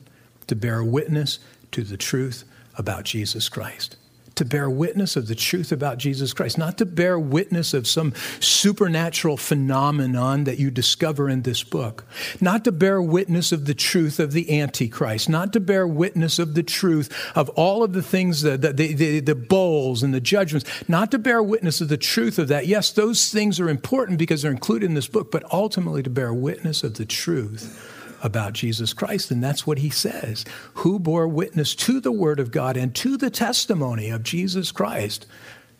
To 0.49 0.57
bear 0.57 0.83
witness 0.83 1.39
to 1.71 1.85
the 1.85 1.97
truth 1.97 2.43
about 2.77 3.05
Jesus 3.05 3.49
Christ 3.49 3.95
to 4.39 4.45
bear 4.45 4.71
witness 4.71 5.17
of 5.17 5.27
the 5.27 5.35
truth 5.35 5.73
about 5.73 5.99
Jesus 5.99 6.33
Christ, 6.33 6.57
not 6.57 6.79
to 6.79 6.87
bear 6.87 7.19
witness 7.19 7.75
of 7.75 7.89
some 7.89 8.15
supernatural 8.39 9.37
phenomenon 9.37 10.45
that 10.45 10.59
you 10.59 10.71
discover 10.71 11.29
in 11.29 11.43
this 11.43 11.65
book, 11.65 12.05
not 12.41 12.65
to 12.65 12.73
bear 12.73 13.03
witness 13.03 13.51
of 13.51 13.67
the 13.67 13.75
truth 13.75 14.21
of 14.21 14.33
the 14.33 14.61
Antichrist, 14.61 15.29
not 15.29 15.53
to 15.53 15.61
bear 15.61 15.87
witness 15.89 16.39
of 16.39 16.55
the 16.55 16.63
truth 16.63 17.13
of 17.35 17.49
all 17.51 17.83
of 17.83 17.93
the 17.93 18.03
things, 18.03 18.43
the, 18.43 18.57
the, 18.57 18.71
the, 18.71 19.21
the 19.21 19.35
bowls 19.35 20.05
and 20.05 20.15
the 20.15 20.21
judgments, 20.21 20.89
not 20.89 21.11
to 21.11 21.19
bear 21.19 21.43
witness 21.43 21.81
of 21.81 21.89
the 21.89 21.97
truth 21.97 22.39
of 22.39 22.47
that. 22.47 22.69
Yes, 22.69 22.93
those 22.93 23.31
things 23.31 23.59
are 23.59 23.69
important 23.69 24.19
because 24.19 24.43
they're 24.43 24.53
included 24.53 24.87
in 24.87 24.95
this 24.95 25.09
book, 25.09 25.33
but 25.33 25.45
ultimately 25.53 26.05
to 26.05 26.11
bear 26.11 26.33
witness 26.33 26.85
of 26.85 26.95
the 26.95 27.05
truth 27.05 27.98
about 28.23 28.53
Jesus 28.53 28.93
Christ. 28.93 29.31
And 29.31 29.43
that's 29.43 29.67
what 29.67 29.79
he 29.79 29.91
says 29.91 30.45
who 30.75 30.99
bore 30.99 31.29
witness 31.29 31.75
to 31.77 32.01
the 32.01 32.13
word 32.13 32.41
of 32.41 32.51
God 32.51 32.77
and 32.77 32.95
to 32.97 33.17
the 33.17 33.31
testimony 33.31 34.11
of 34.11 34.23
Jesus 34.23 34.73
Christ 34.73 35.27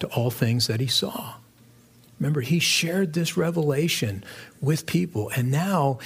to 0.01 0.07
all 0.09 0.31
things 0.31 0.67
that 0.67 0.81
he 0.81 0.87
saw. 0.87 1.35
Remember, 2.19 2.41
he 2.41 2.59
shared 2.59 3.13
this 3.13 3.37
revelation 3.37 4.25
with 4.61 4.87
people. 4.87 5.31
And 5.37 5.51
now, 5.51 5.99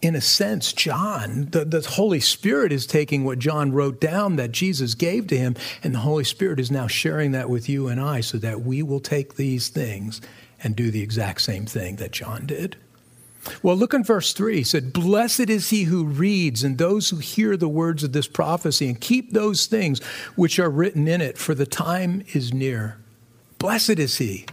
in 0.00 0.14
a 0.14 0.20
sense, 0.20 0.72
John, 0.72 1.48
the, 1.50 1.64
the 1.64 1.80
Holy 1.82 2.20
Spirit 2.20 2.72
is 2.72 2.86
taking 2.86 3.24
what 3.24 3.38
John 3.38 3.72
wrote 3.72 4.00
down 4.00 4.36
that 4.36 4.52
Jesus 4.52 4.94
gave 4.94 5.26
to 5.26 5.36
him, 5.36 5.56
and 5.82 5.94
the 5.94 5.98
Holy 5.98 6.24
Spirit 6.24 6.58
is 6.58 6.70
now 6.70 6.86
sharing 6.86 7.32
that 7.32 7.50
with 7.50 7.68
you 7.68 7.88
and 7.88 8.00
I 8.00 8.20
so 8.22 8.38
that 8.38 8.62
we 8.62 8.82
will 8.82 9.00
take 9.00 9.34
these 9.34 9.68
things 9.68 10.22
and 10.62 10.74
do 10.74 10.90
the 10.90 11.02
exact 11.02 11.42
same 11.42 11.66
thing 11.66 11.96
that 11.96 12.12
John 12.12 12.46
did. 12.46 12.76
Well, 13.62 13.76
look 13.76 13.94
in 13.94 14.04
verse 14.04 14.32
3. 14.32 14.56
He 14.56 14.64
said, 14.64 14.92
Blessed 14.92 15.48
is 15.48 15.70
he 15.70 15.84
who 15.84 16.04
reads 16.04 16.62
and 16.62 16.78
those 16.78 17.10
who 17.10 17.16
hear 17.16 17.56
the 17.56 17.68
words 17.68 18.04
of 18.04 18.12
this 18.12 18.26
prophecy 18.26 18.86
and 18.86 19.00
keep 19.00 19.32
those 19.32 19.66
things 19.66 20.02
which 20.36 20.58
are 20.58 20.70
written 20.70 21.08
in 21.08 21.20
it, 21.20 21.38
for 21.38 21.54
the 21.54 21.66
time 21.66 22.22
is 22.34 22.52
near. 22.52 22.98
Blessed 23.58 23.98
is 23.98 24.18
he. 24.18 24.46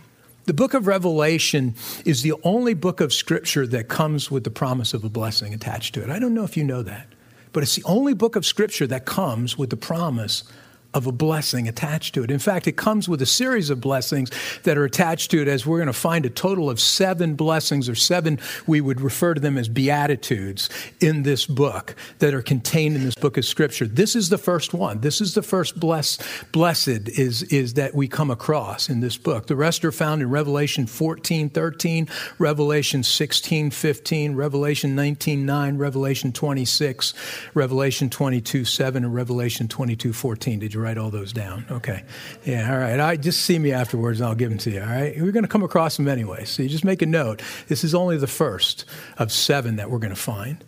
The 0.46 0.53
book 0.53 0.74
of 0.74 0.88
Revelation 0.88 1.75
is 2.06 2.22
the 2.22 2.34
only 2.44 2.74
book 2.74 3.01
of 3.01 3.12
Scripture 3.12 3.67
that 3.67 3.89
comes 3.89 4.32
with 4.32 4.46
the 4.46 4.50
promise 4.50 4.94
of 4.94 5.03
a 5.03 5.10
blessing 5.10 5.53
attached 5.53 5.94
to 5.96 6.03
it. 6.03 6.10
I 6.10 6.20
don't 6.20 6.34
know 6.34 6.46
if 6.46 6.56
you 6.56 6.63
know 6.63 6.84
that, 6.84 7.08
but 7.51 7.63
it's 7.63 7.75
the 7.75 7.84
only 7.84 8.13
book 8.13 8.38
of 8.38 8.46
Scripture 8.46 8.88
that 8.88 9.06
comes 9.06 9.58
with 9.58 9.70
the 9.70 9.77
promise 9.77 10.46
of 10.94 11.08
a 11.08 11.12
blessing 11.12 11.67
attached 11.67 12.13
to 12.15 12.24
it. 12.24 12.32
In 12.32 12.39
fact, 12.39 12.67
it 12.67 12.77
comes 12.77 13.08
with 13.08 13.22
a 13.22 13.25
series 13.25 13.70
of 13.70 13.82
blessings 13.82 14.32
that 14.63 14.77
are 14.77 14.86
attached 14.86 15.32
to 15.32 15.41
it, 15.41 15.48
as 15.48 15.65
we're 15.65 15.77
going 15.77 15.88
to 15.88 15.94
find 15.94 16.25
a 16.25 16.29
total 16.29 16.70
of 16.70 16.79
seven 16.79 17.36
blessings, 17.36 17.89
or 17.89 17.96
seven, 17.96 18.39
we 18.65 18.82
would 18.82 19.01
refer 19.01 19.34
to 19.34 19.39
them 19.41 19.58
as 19.58 19.70
beatitudes 19.70 20.70
in 21.00 21.24
this 21.24 21.46
book 21.46 21.96
that 22.20 22.34
are 22.34 22.41
contained 22.41 22.96
in 22.96 23.03
this 23.03 23.15
book 23.15 23.38
of 23.38 23.46
Scripture. 23.46 23.86
This 23.86 24.15
is 24.15 24.29
the 24.29 24.38
first 24.38 24.74
one. 24.74 25.01
This 25.01 25.22
is 25.22 25.34
the 25.34 25.41
first 25.41 25.79
bless, 25.79 26.17
blessed 26.51 27.10
is, 27.10 27.44
is 27.44 27.75
that 27.75 27.94
we 27.94 28.08
come 28.08 28.32
across 28.32 28.89
in 28.89 29.00
this 29.00 29.17
book. 29.17 29.48
The 29.48 29.56
rest 29.56 29.86
are 29.86 29.91
found 29.91 30.22
in 30.22 30.29
Revelation 30.29 30.88
14, 30.88 31.50
13, 31.50 32.08
Revelation 32.39 33.03
16, 33.03 33.72
15, 33.72 34.36
Revelation 34.36 34.96
19, 34.96 35.46
9, 35.46 35.77
Revelation 35.77 36.32
26, 36.32 37.13
Revelation 37.53 38.10
22, 38.10 38.65
7, 38.65 39.03
and 39.03 39.13
Revelation 39.13 39.67
22, 39.67 40.13
14. 40.13 40.60
Did 40.60 40.74
you 40.74 40.76
write 40.79 40.98
all 40.98 41.10
those 41.10 41.34
down? 41.34 41.65
Okay. 41.69 42.03
Yeah, 42.46 42.72
all 42.72 42.77
right. 42.77 43.00
I 43.00 43.15
just 43.17 43.41
see 43.41 43.57
me 43.60 43.72
afterwards 43.72 44.19
and 44.19 44.27
I'll 44.27 44.36
give 44.36 44.50
them 44.50 44.60
to 44.60 44.72
you, 44.72 44.81
all 44.81 44.88
right? 44.88 45.19
We're 45.19 45.31
going 45.31 45.43
to 45.43 45.50
come 45.50 45.63
across 45.63 45.98
them 45.98 46.07
anyway. 46.07 46.46
So 46.46 46.63
you 46.63 46.69
just 46.69 46.86
make 46.86 47.01
a 47.01 47.05
note. 47.05 47.41
This 47.67 47.84
is 47.84 47.96
only 47.96 48.17
the 48.17 48.27
first 48.27 48.86
of 49.17 49.31
seven 49.31 49.77
that 49.77 49.89
we're 49.89 50.00
going 50.00 50.13
to 50.13 50.15
find. 50.15 50.63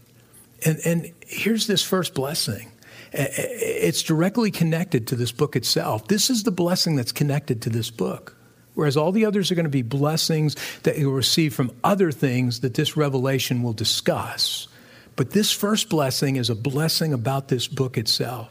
And, 0.66 0.80
and 0.86 1.12
here's 1.26 1.68
this 1.68 1.84
first 1.84 2.14
blessing. 2.14 2.72
It's 3.12 4.04
directly 4.04 4.52
connected 4.52 5.08
to 5.08 5.16
this 5.16 5.32
book 5.32 5.56
itself. 5.56 6.08
This 6.08 6.30
is 6.30 6.44
the 6.44 6.52
blessing 6.52 6.96
that's 6.96 7.12
connected 7.12 7.62
to 7.64 7.70
this 7.70 7.90
book. 7.90 8.36
Whereas 8.76 8.96
all 8.96 9.12
the 9.12 9.26
others 9.26 9.52
are 9.52 9.56
going 9.56 9.66
to 9.66 9.70
be 9.70 9.82
blessings 9.82 10.56
that 10.84 10.98
you'll 10.98 11.14
receive 11.14 11.54
from 11.54 11.72
other 11.84 12.12
things 12.12 12.62
that 12.62 12.76
this 12.76 12.96
revelation 12.96 13.64
will 13.64 13.74
discuss. 13.74 14.68
But 15.16 15.32
this 15.32 15.52
first 15.52 15.90
blessing 15.90 16.38
is 16.38 16.50
a 16.50 16.56
blessing 16.56 17.12
about 17.12 17.50
this 17.50 17.68
book 17.68 17.98
itself. 17.98 18.50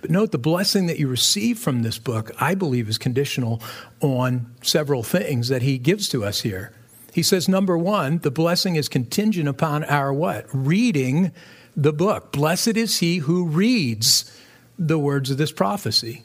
But 0.00 0.10
note 0.10 0.32
the 0.32 0.38
blessing 0.38 0.86
that 0.86 0.98
you 0.98 1.08
receive 1.08 1.58
from 1.58 1.82
this 1.82 1.98
book, 1.98 2.30
I 2.40 2.54
believe, 2.54 2.88
is 2.88 2.98
conditional 2.98 3.62
on 4.00 4.54
several 4.62 5.02
things 5.02 5.48
that 5.48 5.62
he 5.62 5.78
gives 5.78 6.08
to 6.10 6.24
us 6.24 6.42
here. 6.42 6.72
He 7.12 7.22
says, 7.22 7.48
number 7.48 7.76
one, 7.76 8.18
the 8.18 8.30
blessing 8.30 8.76
is 8.76 8.88
contingent 8.88 9.48
upon 9.48 9.84
our 9.84 10.12
what? 10.12 10.46
Reading 10.52 11.32
the 11.76 11.92
book. 11.92 12.32
Blessed 12.32 12.76
is 12.76 12.98
he 12.98 13.18
who 13.18 13.46
reads 13.46 14.36
the 14.78 14.98
words 14.98 15.30
of 15.30 15.36
this 15.36 15.52
prophecy. 15.52 16.22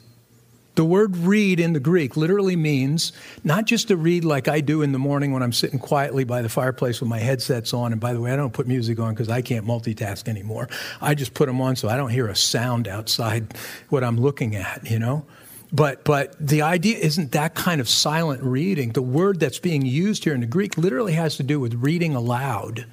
The 0.76 0.84
word 0.84 1.16
read 1.16 1.58
in 1.58 1.72
the 1.72 1.80
Greek 1.80 2.18
literally 2.18 2.54
means 2.54 3.12
not 3.42 3.64
just 3.64 3.88
to 3.88 3.96
read 3.96 4.26
like 4.26 4.46
I 4.46 4.60
do 4.60 4.82
in 4.82 4.92
the 4.92 4.98
morning 4.98 5.32
when 5.32 5.42
I'm 5.42 5.52
sitting 5.52 5.78
quietly 5.78 6.24
by 6.24 6.42
the 6.42 6.50
fireplace 6.50 7.00
with 7.00 7.08
my 7.08 7.18
headsets 7.18 7.72
on. 7.72 7.92
And 7.92 8.00
by 8.00 8.12
the 8.12 8.20
way, 8.20 8.30
I 8.30 8.36
don't 8.36 8.52
put 8.52 8.66
music 8.66 8.98
on 8.98 9.14
because 9.14 9.30
I 9.30 9.40
can't 9.40 9.66
multitask 9.66 10.28
anymore. 10.28 10.68
I 11.00 11.14
just 11.14 11.32
put 11.32 11.46
them 11.46 11.62
on 11.62 11.76
so 11.76 11.88
I 11.88 11.96
don't 11.96 12.10
hear 12.10 12.28
a 12.28 12.36
sound 12.36 12.88
outside 12.88 13.54
what 13.88 14.04
I'm 14.04 14.20
looking 14.20 14.54
at, 14.54 14.88
you 14.90 14.98
know? 14.98 15.24
But, 15.72 16.04
but 16.04 16.36
the 16.38 16.60
idea 16.60 16.98
isn't 16.98 17.32
that 17.32 17.54
kind 17.54 17.80
of 17.80 17.88
silent 17.88 18.42
reading. 18.42 18.92
The 18.92 19.02
word 19.02 19.40
that's 19.40 19.58
being 19.58 19.86
used 19.86 20.24
here 20.24 20.34
in 20.34 20.40
the 20.40 20.46
Greek 20.46 20.76
literally 20.76 21.14
has 21.14 21.38
to 21.38 21.42
do 21.42 21.58
with 21.58 21.74
reading 21.74 22.14
aloud 22.14 22.86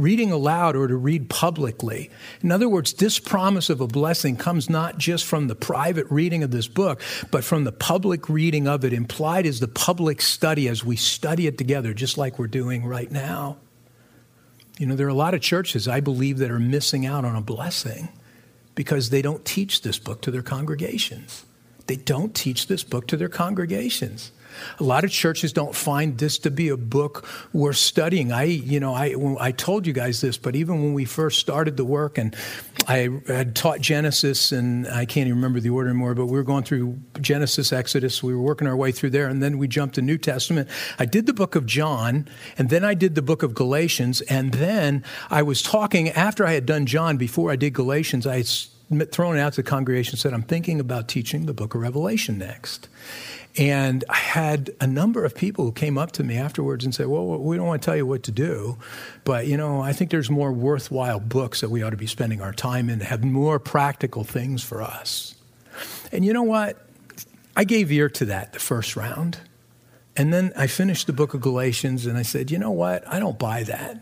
reading 0.00 0.32
aloud 0.32 0.76
or 0.76 0.88
to 0.88 0.96
read 0.96 1.28
publicly. 1.28 2.10
In 2.42 2.50
other 2.50 2.68
words, 2.68 2.92
this 2.94 3.18
promise 3.18 3.70
of 3.70 3.80
a 3.80 3.86
blessing 3.86 4.36
comes 4.36 4.70
not 4.70 4.98
just 4.98 5.24
from 5.24 5.48
the 5.48 5.54
private 5.54 6.06
reading 6.10 6.42
of 6.42 6.50
this 6.50 6.68
book, 6.68 7.02
but 7.30 7.44
from 7.44 7.64
the 7.64 7.72
public 7.72 8.28
reading 8.28 8.66
of 8.66 8.84
it. 8.84 8.92
Implied 8.92 9.46
is 9.46 9.60
the 9.60 9.68
public 9.68 10.20
study 10.20 10.68
as 10.68 10.84
we 10.84 10.96
study 10.96 11.46
it 11.46 11.58
together, 11.58 11.94
just 11.94 12.18
like 12.18 12.38
we're 12.38 12.46
doing 12.46 12.84
right 12.84 13.10
now. 13.10 13.56
You 14.78 14.86
know, 14.86 14.96
there 14.96 15.06
are 15.06 15.10
a 15.10 15.14
lot 15.14 15.34
of 15.34 15.42
churches, 15.42 15.86
I 15.86 16.00
believe, 16.00 16.38
that 16.38 16.50
are 16.50 16.58
missing 16.58 17.04
out 17.04 17.24
on 17.24 17.36
a 17.36 17.42
blessing 17.42 18.08
because 18.74 19.10
they 19.10 19.20
don't 19.20 19.44
teach 19.44 19.82
this 19.82 19.98
book 19.98 20.22
to 20.22 20.30
their 20.30 20.42
congregations. 20.42 21.44
They 21.86 21.96
don't 21.96 22.34
teach 22.34 22.66
this 22.66 22.82
book 22.82 23.06
to 23.08 23.16
their 23.16 23.28
congregations. 23.28 24.32
A 24.78 24.84
lot 24.84 25.04
of 25.04 25.10
churches 25.10 25.52
don't 25.52 25.74
find 25.74 26.18
this 26.18 26.38
to 26.38 26.50
be 26.50 26.68
a 26.68 26.76
book 26.76 27.26
worth 27.52 27.76
studying. 27.76 28.32
I, 28.32 28.44
you 28.44 28.80
know, 28.80 28.94
I, 28.94 29.14
I 29.38 29.52
told 29.52 29.86
you 29.86 29.92
guys 29.92 30.20
this, 30.20 30.36
but 30.36 30.56
even 30.56 30.82
when 30.82 30.94
we 30.94 31.04
first 31.04 31.38
started 31.38 31.76
the 31.76 31.84
work 31.84 32.18
and 32.18 32.34
I 32.88 33.08
had 33.26 33.54
taught 33.54 33.80
Genesis, 33.80 34.52
and 34.52 34.88
I 34.88 35.04
can't 35.04 35.26
even 35.26 35.36
remember 35.36 35.60
the 35.60 35.70
order 35.70 35.90
anymore, 35.90 36.14
but 36.14 36.26
we 36.26 36.32
were 36.32 36.42
going 36.42 36.64
through 36.64 36.98
Genesis, 37.20 37.72
Exodus, 37.72 38.22
we 38.22 38.34
were 38.34 38.40
working 38.42 38.66
our 38.66 38.76
way 38.76 38.92
through 38.92 39.10
there, 39.10 39.28
and 39.28 39.42
then 39.42 39.58
we 39.58 39.68
jumped 39.68 39.94
to 39.96 40.02
New 40.02 40.18
Testament. 40.18 40.68
I 40.98 41.04
did 41.04 41.26
the 41.26 41.34
book 41.34 41.54
of 41.54 41.66
John, 41.66 42.28
and 42.58 42.70
then 42.70 42.84
I 42.84 42.94
did 42.94 43.14
the 43.14 43.22
book 43.22 43.42
of 43.42 43.54
Galatians, 43.54 44.22
and 44.22 44.52
then 44.54 45.04
I 45.30 45.42
was 45.42 45.62
talking 45.62 46.08
after 46.10 46.46
I 46.46 46.52
had 46.52 46.66
done 46.66 46.86
John, 46.86 47.16
before 47.16 47.50
I 47.50 47.56
did 47.56 47.74
Galatians, 47.74 48.26
I 48.26 48.42
thrown 49.12 49.38
out 49.38 49.52
to 49.52 49.62
the 49.62 49.68
congregation, 49.68 50.16
said, 50.16 50.34
I'm 50.34 50.42
thinking 50.42 50.80
about 50.80 51.06
teaching 51.06 51.46
the 51.46 51.54
book 51.54 51.74
of 51.74 51.80
Revelation 51.80 52.38
next. 52.38 52.88
And 53.56 54.04
I 54.08 54.16
had 54.16 54.70
a 54.80 54.86
number 54.86 55.24
of 55.24 55.34
people 55.34 55.64
who 55.64 55.72
came 55.72 55.98
up 55.98 56.12
to 56.12 56.24
me 56.24 56.36
afterwards 56.36 56.84
and 56.84 56.94
said, 56.94 57.08
Well, 57.08 57.38
we 57.38 57.56
don't 57.56 57.66
want 57.66 57.82
to 57.82 57.86
tell 57.86 57.96
you 57.96 58.06
what 58.06 58.22
to 58.24 58.32
do, 58.32 58.78
but 59.24 59.46
you 59.46 59.56
know, 59.56 59.80
I 59.80 59.92
think 59.92 60.10
there's 60.10 60.30
more 60.30 60.52
worthwhile 60.52 61.20
books 61.20 61.60
that 61.60 61.70
we 61.70 61.82
ought 61.82 61.90
to 61.90 61.96
be 61.96 62.06
spending 62.06 62.40
our 62.40 62.52
time 62.52 62.88
in, 62.88 63.00
that 63.00 63.06
have 63.06 63.24
more 63.24 63.58
practical 63.58 64.24
things 64.24 64.62
for 64.62 64.82
us. 64.82 65.34
And 66.12 66.24
you 66.24 66.32
know 66.32 66.44
what? 66.44 66.86
I 67.56 67.64
gave 67.64 67.90
ear 67.90 68.08
to 68.10 68.26
that 68.26 68.52
the 68.52 68.60
first 68.60 68.96
round. 68.96 69.38
And 70.16 70.32
then 70.32 70.52
I 70.56 70.66
finished 70.66 71.06
the 71.06 71.12
book 71.12 71.34
of 71.34 71.40
Galatians 71.40 72.06
and 72.06 72.16
I 72.16 72.22
said, 72.22 72.50
You 72.50 72.58
know 72.58 72.70
what? 72.70 73.06
I 73.08 73.18
don't 73.18 73.38
buy 73.38 73.64
that. 73.64 74.00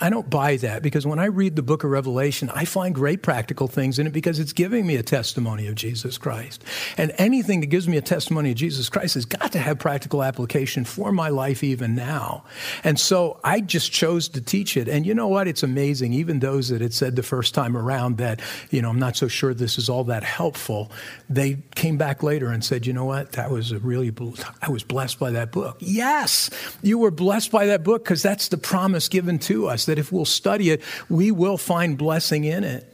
I 0.00 0.10
don't 0.10 0.28
buy 0.28 0.56
that 0.56 0.82
because 0.82 1.06
when 1.06 1.18
I 1.18 1.26
read 1.26 1.54
the 1.54 1.62
book 1.62 1.84
of 1.84 1.90
Revelation, 1.90 2.50
I 2.50 2.64
find 2.64 2.94
great 2.94 3.22
practical 3.22 3.68
things 3.68 3.98
in 3.98 4.06
it 4.06 4.12
because 4.12 4.38
it's 4.40 4.52
giving 4.52 4.86
me 4.86 4.96
a 4.96 5.02
testimony 5.02 5.68
of 5.68 5.76
Jesus 5.76 6.18
Christ. 6.18 6.64
And 6.96 7.12
anything 7.16 7.60
that 7.60 7.66
gives 7.66 7.86
me 7.86 7.96
a 7.96 8.02
testimony 8.02 8.50
of 8.50 8.56
Jesus 8.56 8.88
Christ 8.88 9.14
has 9.14 9.24
got 9.24 9.52
to 9.52 9.58
have 9.58 9.78
practical 9.78 10.22
application 10.22 10.84
for 10.84 11.12
my 11.12 11.28
life 11.28 11.62
even 11.62 11.94
now. 11.94 12.44
And 12.82 12.98
so 12.98 13.38
I 13.44 13.60
just 13.60 13.92
chose 13.92 14.28
to 14.30 14.40
teach 14.40 14.76
it. 14.76 14.88
And 14.88 15.06
you 15.06 15.14
know 15.14 15.28
what? 15.28 15.46
It's 15.46 15.62
amazing. 15.62 16.12
Even 16.12 16.40
those 16.40 16.70
that 16.70 16.80
had 16.80 16.92
said 16.92 17.14
the 17.14 17.22
first 17.22 17.54
time 17.54 17.76
around 17.76 18.18
that, 18.18 18.40
you 18.70 18.82
know, 18.82 18.90
I'm 18.90 18.98
not 18.98 19.16
so 19.16 19.28
sure 19.28 19.54
this 19.54 19.78
is 19.78 19.88
all 19.88 20.04
that 20.04 20.24
helpful, 20.24 20.90
they 21.30 21.58
came 21.76 21.96
back 21.96 22.22
later 22.22 22.48
and 22.48 22.64
said, 22.64 22.84
you 22.86 22.92
know 22.92 23.04
what? 23.04 23.32
That 23.32 23.50
was 23.50 23.70
a 23.70 23.78
really, 23.78 24.12
I 24.60 24.70
was 24.70 24.82
blessed 24.82 25.20
by 25.20 25.30
that 25.32 25.52
book. 25.52 25.76
Yes, 25.78 26.50
you 26.82 26.98
were 26.98 27.12
blessed 27.12 27.52
by 27.52 27.66
that 27.66 27.84
book 27.84 28.02
because 28.02 28.22
that's 28.22 28.48
the 28.48 28.58
promise 28.58 29.08
given 29.08 29.38
to 29.40 29.68
us 29.68 29.83
that 29.86 29.98
if 29.98 30.12
we'll 30.12 30.24
study 30.24 30.70
it, 30.70 30.82
we 31.08 31.30
will 31.30 31.58
find 31.58 31.96
blessing 31.98 32.44
in 32.44 32.64
it. 32.64 32.90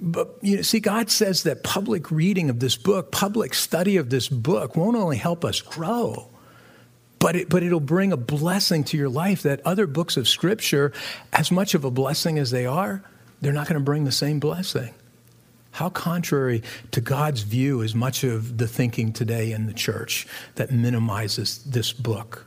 But 0.00 0.38
you 0.40 0.56
know, 0.56 0.62
see, 0.62 0.80
God 0.80 1.10
says 1.10 1.42
that 1.42 1.62
public 1.62 2.10
reading 2.10 2.48
of 2.48 2.60
this 2.60 2.76
book, 2.76 3.12
public 3.12 3.52
study 3.52 3.96
of 3.96 4.10
this 4.10 4.28
book, 4.28 4.76
won't 4.76 4.96
only 4.96 5.18
help 5.18 5.44
us 5.44 5.60
grow, 5.60 6.28
but, 7.18 7.36
it, 7.36 7.48
but 7.50 7.62
it'll 7.62 7.80
bring 7.80 8.12
a 8.12 8.16
blessing 8.16 8.82
to 8.84 8.96
your 8.96 9.10
life 9.10 9.42
that 9.42 9.60
other 9.66 9.86
books 9.86 10.16
of 10.16 10.26
Scripture, 10.26 10.92
as 11.32 11.50
much 11.50 11.74
of 11.74 11.84
a 11.84 11.90
blessing 11.90 12.38
as 12.38 12.50
they 12.50 12.64
are, 12.64 13.02
they're 13.42 13.52
not 13.52 13.68
going 13.68 13.78
to 13.78 13.84
bring 13.84 14.04
the 14.04 14.12
same 14.12 14.40
blessing. 14.40 14.94
How 15.72 15.90
contrary 15.90 16.62
to 16.90 17.00
God's 17.00 17.42
view 17.42 17.82
is 17.82 17.94
much 17.94 18.24
of 18.24 18.58
the 18.58 18.66
thinking 18.66 19.12
today 19.12 19.52
in 19.52 19.66
the 19.66 19.74
church 19.74 20.26
that 20.56 20.72
minimizes 20.72 21.62
this 21.64 21.92
book. 21.92 22.46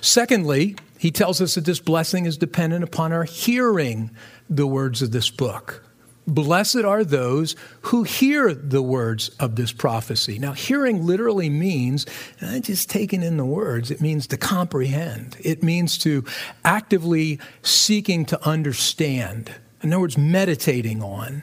Secondly, 0.00 0.76
he 0.98 1.10
tells 1.10 1.40
us 1.40 1.54
that 1.54 1.64
this 1.64 1.80
blessing 1.80 2.26
is 2.26 2.36
dependent 2.36 2.84
upon 2.84 3.12
our 3.12 3.24
hearing 3.24 4.10
the 4.48 4.66
words 4.66 5.00
of 5.00 5.12
this 5.12 5.30
book. 5.30 5.82
Blessed 6.26 6.84
are 6.84 7.02
those 7.02 7.56
who 7.82 8.04
hear 8.04 8.54
the 8.54 8.82
words 8.82 9.30
of 9.40 9.56
this 9.56 9.72
prophecy. 9.72 10.38
Now, 10.38 10.52
hearing 10.52 11.06
literally 11.06 11.48
means 11.48 12.06
not 12.40 12.62
just 12.62 12.90
taking 12.90 13.22
in 13.22 13.36
the 13.36 13.44
words, 13.44 13.90
it 13.90 14.00
means 14.00 14.26
to 14.28 14.36
comprehend. 14.36 15.36
It 15.40 15.62
means 15.62 15.98
to 15.98 16.24
actively 16.64 17.40
seeking 17.62 18.26
to 18.26 18.46
understand. 18.46 19.52
In 19.82 19.92
other 19.92 20.00
words, 20.00 20.18
meditating 20.18 21.02
on. 21.02 21.42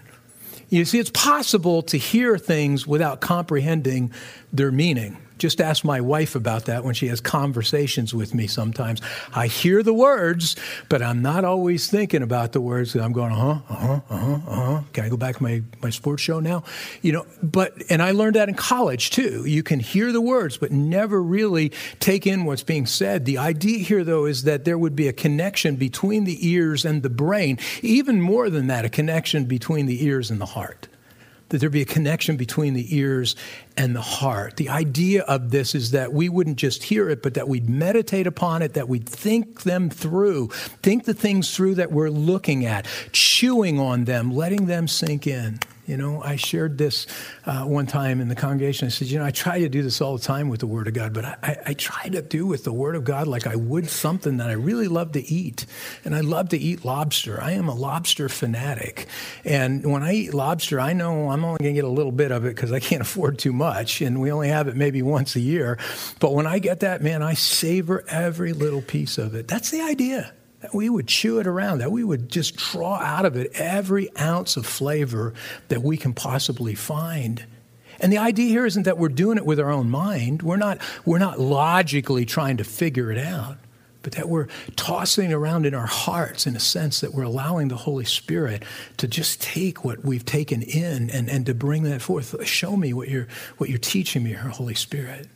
You 0.70 0.86
see, 0.86 1.00
it's 1.00 1.12
possible 1.12 1.82
to 1.84 1.98
hear 1.98 2.38
things 2.38 2.86
without 2.86 3.20
comprehending 3.20 4.12
their 4.54 4.72
meaning. 4.72 5.18
Just 5.38 5.62
ask 5.62 5.84
my 5.84 6.02
wife 6.02 6.36
about 6.36 6.66
that 6.66 6.84
when 6.84 6.94
she 6.94 7.08
has 7.08 7.22
conversations 7.22 8.14
with 8.14 8.34
me 8.34 8.48
sometimes. 8.48 9.02
I 9.34 9.48
hear 9.48 9.84
the 9.84 9.94
words, 9.94 10.56
but 10.90 11.02
I'm 11.02 11.22
not 11.22 11.46
always 11.46 11.90
thinking 11.90 12.22
about 12.22 12.52
the 12.52 12.62
words. 12.62 12.96
I'm 12.96 13.14
going, 13.14 13.32
uh 13.32 13.36
huh, 13.36 13.60
uh 13.70 13.76
huh, 13.76 14.00
uh 14.10 14.18
huh, 14.18 14.40
uh 14.48 14.56
huh. 14.56 14.82
Can 14.94 15.06
I 15.06 15.10
go 15.10 15.18
back 15.18 15.38
to 15.38 15.44
my, 15.44 15.62
my 15.82 15.90
sports 15.90 16.24
show 16.24 16.40
now? 16.40 16.64
You 17.02 17.12
know, 17.14 17.26
but, 17.44 17.74
and 17.90 18.02
I 18.02 18.12
learned 18.12 18.36
that 18.36 18.50
in 18.50 18.56
college 18.56 19.12
too. 19.12 19.46
You 19.46 19.64
can 19.64 19.80
hear 19.80 20.12
the 20.12 20.22
words, 20.22 20.58
but 20.58 20.72
never 20.72 21.22
really 21.22 21.72
take 22.00 22.28
in 22.28 22.46
what's 22.46 22.64
being 22.64 22.86
said. 22.86 23.26
The 23.26 23.38
idea 23.38 23.80
here, 23.80 24.04
though, 24.04 24.26
is 24.26 24.44
that 24.44 24.66
there 24.66 24.78
would 24.78 24.96
be 24.96 25.08
a 25.08 25.14
connection 25.14 25.76
between 25.76 26.24
the 26.24 26.48
ears 26.48 26.86
and 26.86 27.04
the 27.04 27.10
brain. 27.10 27.60
Even 27.82 28.22
more 28.22 28.50
than 28.50 28.68
that, 28.68 28.86
a 28.86 28.90
connection 28.90 29.46
between 29.46 29.86
the 29.86 30.04
ears 30.04 30.32
and 30.32 30.42
the 30.42 30.46
heart 30.46 30.88
that 31.50 31.60
there 31.60 31.70
be 31.70 31.82
a 31.82 31.86
connection 31.86 32.38
between 32.38 32.74
the 32.74 32.96
ears 32.96 33.36
and 33.76 33.96
the 33.96 34.02
heart. 34.02 34.58
The 34.58 34.70
idea 34.70 35.24
of 35.24 35.52
this 35.52 35.76
is 35.76 35.92
that 35.92 36.14
we 36.14 36.30
wouldn't 36.30 36.58
just 36.58 36.84
hear 36.84 37.10
it, 37.10 37.22
but 37.22 37.36
that 37.36 37.48
we'd 37.48 37.70
meditate 37.70 38.28
upon 38.28 38.62
it, 38.62 38.74
that 38.74 38.90
we'd 38.90 39.08
think 39.08 39.64
them 39.64 39.90
through, 39.90 40.48
think 40.82 41.06
the 41.06 41.14
things 41.14 41.56
through 41.56 41.76
that 41.76 41.92
we're 41.92 42.10
looking 42.10 42.66
at, 42.66 42.86
chewing 43.12 43.80
on 43.80 44.06
them, 44.06 44.34
letting 44.34 44.66
them 44.66 44.88
sink 44.88 45.28
in. 45.28 45.60
You 45.88 45.96
know, 45.96 46.22
I 46.22 46.36
shared 46.36 46.78
this 46.78 47.08
uh, 47.46 47.64
one 47.64 47.88
time 47.88 48.20
in 48.20 48.28
the 48.28 48.36
congregation. 48.36 48.88
I 48.88 48.90
said, 48.90 49.08
you 49.08 49.20
know, 49.20 49.26
I 49.26 49.32
try 49.32 49.60
to 49.60 49.70
do 49.70 49.82
this 49.82 50.02
all 50.02 50.18
the 50.18 50.24
time 50.24 50.50
with 50.50 50.60
the 50.60 50.68
Word 50.68 50.90
of 50.90 50.94
God, 50.94 51.14
but 51.14 51.24
I, 51.26 51.58
I 51.68 51.74
try 51.74 52.10
to 52.10 52.22
do 52.22 52.46
with 52.46 52.66
the 52.66 52.74
Word 52.74 52.98
of 52.98 53.06
God 53.06 53.26
like 53.26 53.48
I 53.48 53.56
would 53.56 53.90
something 53.90 54.36
that 54.38 54.50
I 54.50 54.54
really 54.54 54.90
love 54.90 55.14
to 55.14 55.26
eat. 55.26 55.66
And 56.04 56.14
I 56.14 56.20
love 56.20 56.50
to 56.50 56.58
eat 56.58 56.84
lobster. 56.84 57.42
I 57.42 57.52
am 57.52 57.70
a 57.70 57.74
lobster 57.74 58.28
fanatic. 58.28 59.08
And 59.46 59.90
when 59.90 60.04
I 60.04 60.12
eat 60.12 60.34
lobster, 60.34 60.78
I 60.78 60.92
know 60.92 61.30
I'm 61.30 61.46
only 61.46 61.60
going 61.60 61.74
to 61.74 61.82
get 61.82 61.86
a 61.86 61.90
little 61.90 62.12
bit 62.12 62.34
of 62.34 62.44
it 62.44 62.54
because 62.54 62.74
I 62.74 62.82
can't 62.82 63.02
afford 63.08 63.40
too 63.40 63.54
much. 63.54 64.02
And 64.02 64.20
we 64.20 64.30
only 64.30 64.50
have 64.50 64.68
it 64.68 64.76
maybe 64.76 65.02
once 65.02 65.38
a 65.38 65.40
year. 65.40 65.80
But 66.20 66.34
when 66.34 66.46
I 66.46 66.60
get 66.60 66.82
that, 66.82 67.02
man, 67.02 67.24
I 67.24 67.34
savor 67.34 68.04
every 68.10 68.52
little 68.52 68.82
piece 68.82 69.18
of 69.18 69.36
it. 69.36 69.48
That's 69.48 69.72
the 69.72 69.82
idea 69.82 70.34
that 70.62 70.74
we 70.74 70.90
would 70.90 71.08
chew 71.08 71.40
it 71.40 71.48
around, 71.48 71.80
that 71.80 71.92
we 71.92 72.04
would 72.04 72.30
just 72.30 72.56
draw 72.56 72.96
out 72.96 73.26
of 73.26 73.36
it 73.36 73.52
every 73.54 74.10
ounce 74.18 74.58
of 74.58 74.66
flavor 74.66 75.34
that 75.68 75.84
we 75.84 75.98
can 75.98 76.14
possibly 76.14 76.74
find. 76.74 77.46
And 78.00 78.12
the 78.12 78.18
idea 78.18 78.50
here 78.50 78.66
isn't 78.66 78.84
that 78.84 78.98
we're 78.98 79.10
doing 79.10 79.38
it 79.38 79.46
with 79.46 79.60
our 79.60 79.72
own 79.72 79.90
mind. 79.90 80.42
We're 80.42 80.58
not, 80.58 80.80
we're 81.06 81.20
not 81.20 81.40
logically 81.40 82.26
trying 82.26 82.58
to 82.58 82.64
figure 82.64 83.12
it 83.12 83.18
out, 83.18 83.58
but 84.02 84.14
that 84.14 84.30
we're 84.30 84.48
tossing 84.76 85.32
around 85.32 85.66
in 85.66 85.74
our 85.74 85.88
hearts 85.88 86.48
in 86.48 86.56
a 86.56 86.60
sense 86.60 87.02
that 87.02 87.14
we're 87.14 87.24
allowing 87.24 87.68
the 87.68 87.76
Holy 87.76 88.06
Spirit 88.06 88.64
to 88.98 89.08
just 89.08 89.42
take 89.42 89.84
what 89.84 90.04
we've 90.04 90.26
taken 90.26 90.62
in 90.64 91.10
and, 91.12 91.30
and 91.30 91.46
to 91.46 91.54
bring 91.54 91.84
that 91.84 92.02
forth. 92.02 92.36
Show 92.46 92.78
me 92.78 92.94
what 92.94 93.10
you're, 93.10 93.28
what 93.58 93.70
you're 93.70 93.80
teaching 93.80 94.24
me, 94.24 94.34
Holy 94.34 94.76
Spirit 94.76 95.28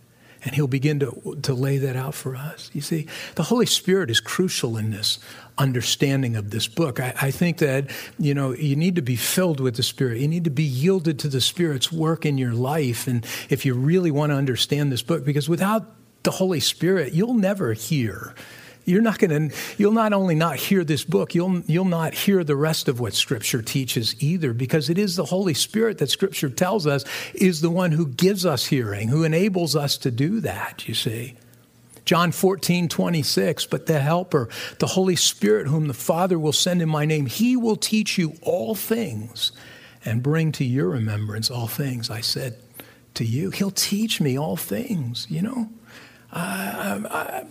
and 0.43 0.55
he'll 0.55 0.67
begin 0.67 0.99
to, 0.99 1.37
to 1.43 1.53
lay 1.53 1.77
that 1.77 1.95
out 1.95 2.15
for 2.15 2.35
us. 2.35 2.71
You 2.73 2.81
see, 2.81 3.07
the 3.35 3.43
Holy 3.43 3.65
Spirit 3.65 4.09
is 4.09 4.19
crucial 4.19 4.77
in 4.77 4.91
this 4.91 5.19
understanding 5.57 6.35
of 6.35 6.49
this 6.49 6.67
book. 6.67 6.99
I, 6.99 7.13
I, 7.21 7.31
think 7.31 7.59
that, 7.59 7.89
you 8.17 8.33
know, 8.33 8.53
you 8.53 8.75
need 8.75 8.95
to 8.95 9.01
be 9.01 9.15
filled 9.15 9.59
with 9.59 9.75
the 9.75 9.83
Spirit. 9.83 10.19
You 10.19 10.27
need 10.27 10.45
to 10.45 10.49
be 10.49 10.63
yielded 10.63 11.19
to 11.19 11.27
the 11.27 11.41
Spirit's 11.41 11.91
work 11.91 12.25
in 12.25 12.37
your 12.37 12.53
life. 12.53 13.07
And 13.07 13.25
if 13.49 13.65
you 13.65 13.73
really 13.75 14.11
want 14.11 14.31
to 14.31 14.35
understand 14.35 14.91
this 14.91 15.03
book, 15.03 15.23
because 15.23 15.47
without 15.47 15.85
the 16.23 16.31
Holy 16.31 16.59
Spirit, 16.59 17.13
you'll 17.13 17.33
never 17.33 17.73
hear 17.73 18.33
you're 18.85 19.01
not 19.01 19.19
going 19.19 19.49
to 19.49 19.55
you'll 19.77 19.91
not 19.91 20.13
only 20.13 20.35
not 20.35 20.55
hear 20.55 20.83
this 20.83 21.03
book 21.03 21.35
you'll 21.35 21.61
you'll 21.61 21.85
not 21.85 22.13
hear 22.13 22.43
the 22.43 22.55
rest 22.55 22.87
of 22.87 22.99
what 22.99 23.13
scripture 23.13 23.61
teaches 23.61 24.15
either 24.21 24.53
because 24.53 24.89
it 24.89 24.97
is 24.97 25.15
the 25.15 25.25
holy 25.25 25.53
spirit 25.53 25.97
that 25.97 26.09
scripture 26.09 26.49
tells 26.49 26.87
us 26.87 27.03
is 27.33 27.61
the 27.61 27.69
one 27.69 27.91
who 27.91 28.07
gives 28.07 28.45
us 28.45 28.65
hearing 28.65 29.07
who 29.07 29.23
enables 29.23 29.75
us 29.75 29.97
to 29.97 30.11
do 30.11 30.39
that 30.39 30.87
you 30.87 30.93
see 30.93 31.35
John 32.03 32.31
14, 32.31 32.89
26, 32.89 33.67
but 33.67 33.85
the 33.85 33.99
Helper, 33.99 34.49
the 34.79 34.87
Holy 34.87 35.15
Spirit, 35.15 35.67
whom 35.67 35.87
the 35.87 35.93
Father 35.93 36.37
will 36.39 36.51
send 36.51 36.81
in 36.81 36.89
my 36.89 37.05
name, 37.05 37.27
he 37.27 37.55
will 37.55 37.75
teach 37.75 38.17
you 38.17 38.33
all 38.41 38.73
things 38.73 39.51
and 40.03 40.23
bring 40.23 40.51
to 40.53 40.65
your 40.65 40.89
remembrance 40.89 41.51
all 41.51 41.67
things 41.67 42.09
I 42.09 42.21
said 42.21 42.57
to 43.13 43.23
you. 43.23 43.51
He'll 43.51 43.71
teach 43.71 44.19
me 44.19 44.37
all 44.37 44.57
things, 44.57 45.27
you 45.29 45.41
know. 45.41 45.69
I, 46.33 47.01
I, 47.09 47.45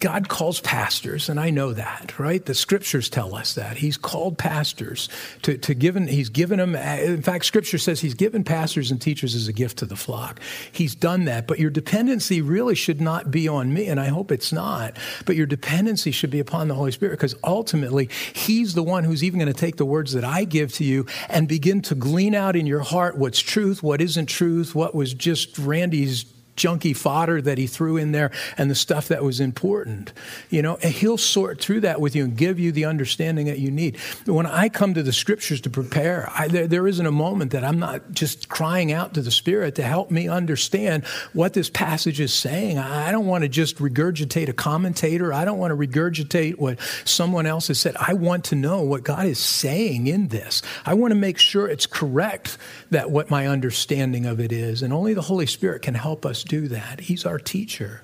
God 0.00 0.30
calls 0.30 0.60
pastors, 0.60 1.28
and 1.28 1.38
I 1.38 1.50
know 1.50 1.74
that, 1.74 2.18
right? 2.18 2.42
The 2.42 2.54
scriptures 2.54 3.10
tell 3.10 3.34
us 3.34 3.54
that. 3.54 3.76
He's 3.76 3.98
called 3.98 4.38
pastors 4.38 5.10
to, 5.42 5.58
to 5.58 5.74
given, 5.74 6.06
he's 6.06 6.30
given 6.30 6.58
them, 6.58 6.74
in 6.74 7.20
fact, 7.20 7.44
scripture 7.44 7.76
says 7.76 8.00
he's 8.00 8.14
given 8.14 8.44
pastors 8.44 8.90
and 8.90 8.98
teachers 8.98 9.34
as 9.34 9.46
a 9.46 9.52
gift 9.52 9.78
to 9.78 9.86
the 9.86 9.94
flock. 9.94 10.40
He's 10.72 10.94
done 10.94 11.26
that, 11.26 11.46
but 11.46 11.58
your 11.58 11.68
dependency 11.68 12.40
really 12.40 12.74
should 12.74 13.02
not 13.02 13.30
be 13.30 13.46
on 13.46 13.74
me, 13.74 13.86
and 13.86 14.00
I 14.00 14.06
hope 14.06 14.32
it's 14.32 14.54
not, 14.54 14.96
but 15.26 15.36
your 15.36 15.46
dependency 15.46 16.12
should 16.12 16.30
be 16.30 16.40
upon 16.40 16.68
the 16.68 16.74
Holy 16.74 16.92
Spirit 16.92 17.12
because 17.12 17.34
ultimately 17.44 18.08
he's 18.32 18.72
the 18.72 18.82
one 18.82 19.04
who's 19.04 19.22
even 19.22 19.38
going 19.38 19.52
to 19.52 19.60
take 19.60 19.76
the 19.76 19.84
words 19.84 20.14
that 20.14 20.24
I 20.24 20.44
give 20.44 20.72
to 20.74 20.84
you 20.84 21.04
and 21.28 21.46
begin 21.46 21.82
to 21.82 21.94
glean 21.94 22.34
out 22.34 22.56
in 22.56 22.64
your 22.64 22.80
heart 22.80 23.18
what's 23.18 23.40
truth, 23.40 23.82
what 23.82 24.00
isn't 24.00 24.26
truth, 24.26 24.74
what 24.74 24.94
was 24.94 25.12
just 25.12 25.58
Randy's 25.58 26.24
junky 26.56 26.96
fodder 26.96 27.40
that 27.42 27.58
he 27.58 27.66
threw 27.66 27.96
in 27.96 28.12
there 28.12 28.30
and 28.56 28.70
the 28.70 28.74
stuff 28.74 29.08
that 29.08 29.22
was 29.22 29.40
important. 29.40 30.12
You 30.50 30.62
know, 30.62 30.78
and 30.82 30.92
he'll 30.92 31.18
sort 31.18 31.60
through 31.60 31.80
that 31.80 32.00
with 32.00 32.14
you 32.14 32.24
and 32.24 32.36
give 32.36 32.58
you 32.58 32.72
the 32.72 32.84
understanding 32.84 33.46
that 33.46 33.58
you 33.58 33.70
need. 33.70 33.98
When 34.26 34.46
I 34.46 34.68
come 34.68 34.94
to 34.94 35.02
the 35.02 35.12
scriptures 35.12 35.60
to 35.62 35.70
prepare, 35.70 36.30
I, 36.34 36.48
there, 36.48 36.66
there 36.66 36.88
isn't 36.88 37.06
a 37.06 37.12
moment 37.12 37.52
that 37.52 37.64
I'm 37.64 37.78
not 37.78 38.12
just 38.12 38.48
crying 38.48 38.92
out 38.92 39.14
to 39.14 39.22
the 39.22 39.30
Spirit 39.30 39.74
to 39.76 39.82
help 39.82 40.10
me 40.10 40.28
understand 40.28 41.04
what 41.32 41.52
this 41.52 41.70
passage 41.70 42.20
is 42.20 42.32
saying. 42.32 42.78
I 42.78 43.10
don't 43.10 43.26
want 43.26 43.42
to 43.42 43.48
just 43.48 43.78
regurgitate 43.78 44.48
a 44.48 44.52
commentator. 44.52 45.32
I 45.32 45.44
don't 45.44 45.58
want 45.58 45.70
to 45.70 45.76
regurgitate 45.76 46.58
what 46.58 46.78
someone 47.04 47.46
else 47.46 47.68
has 47.68 47.80
said. 47.80 47.96
I 47.98 48.14
want 48.14 48.44
to 48.46 48.54
know 48.54 48.82
what 48.82 49.02
God 49.02 49.26
is 49.26 49.38
saying 49.38 50.06
in 50.06 50.28
this. 50.28 50.62
I 50.86 50.94
want 50.94 51.10
to 51.10 51.16
make 51.16 51.38
sure 51.38 51.68
it's 51.68 51.86
correct 51.86 52.58
that 52.90 53.10
what 53.10 53.30
my 53.30 53.46
understanding 53.46 54.26
of 54.26 54.40
it 54.40 54.52
is. 54.52 54.82
And 54.82 54.92
only 54.92 55.14
the 55.14 55.22
Holy 55.22 55.46
Spirit 55.46 55.82
can 55.82 55.94
help 55.94 56.24
us 56.24 56.43
do 56.44 56.68
that. 56.68 57.00
He's 57.00 57.26
our 57.26 57.38
teacher. 57.38 58.02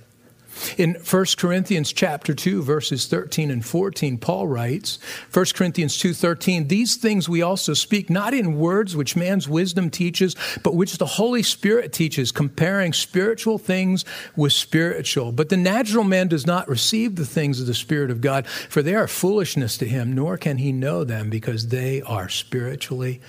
In 0.77 0.95
1 0.95 1.27
Corinthians 1.39 1.93
chapter 1.93 2.35
2 2.35 2.63
verses 2.63 3.07
13 3.07 3.51
and 3.51 3.65
14 3.65 4.19
Paul 4.19 4.49
writes 4.49 4.99
1 5.33 5.47
Corinthians 5.55 5.97
2:13 5.97 6.69
These 6.69 6.97
things 6.97 7.29
we 7.29 7.41
also 7.41 7.73
speak 7.73 8.11
not 8.11 8.35
in 8.35 8.59
words 8.59 8.97
which 8.97 9.17
man's 9.17 9.49
wisdom 9.49 9.91
teaches 9.91 10.35
but 10.63 10.75
which 10.75 10.99
the 10.99 11.07
Holy 11.07 11.43
Spirit 11.43 11.93
teaches 11.93 12.33
comparing 12.33 12.93
spiritual 12.93 13.59
things 13.59 14.05
with 14.37 14.53
spiritual 14.53 15.33
but 15.33 15.49
the 15.49 15.57
natural 15.57 16.05
man 16.05 16.29
does 16.29 16.47
not 16.47 16.69
receive 16.69 17.17
the 17.17 17.27
things 17.27 17.61
of 17.61 17.67
the 17.67 17.75
spirit 17.75 18.11
of 18.11 18.21
God 18.21 18.47
for 18.47 18.83
they 18.83 18.95
are 18.95 19.09
foolishness 19.09 19.79
to 19.79 19.87
him 19.87 20.13
nor 20.13 20.37
can 20.37 20.59
he 20.59 20.73
know 20.73 21.05
them 21.05 21.31
because 21.31 21.69
they 21.69 22.03
are 22.03 22.29
spiritually 22.29 23.21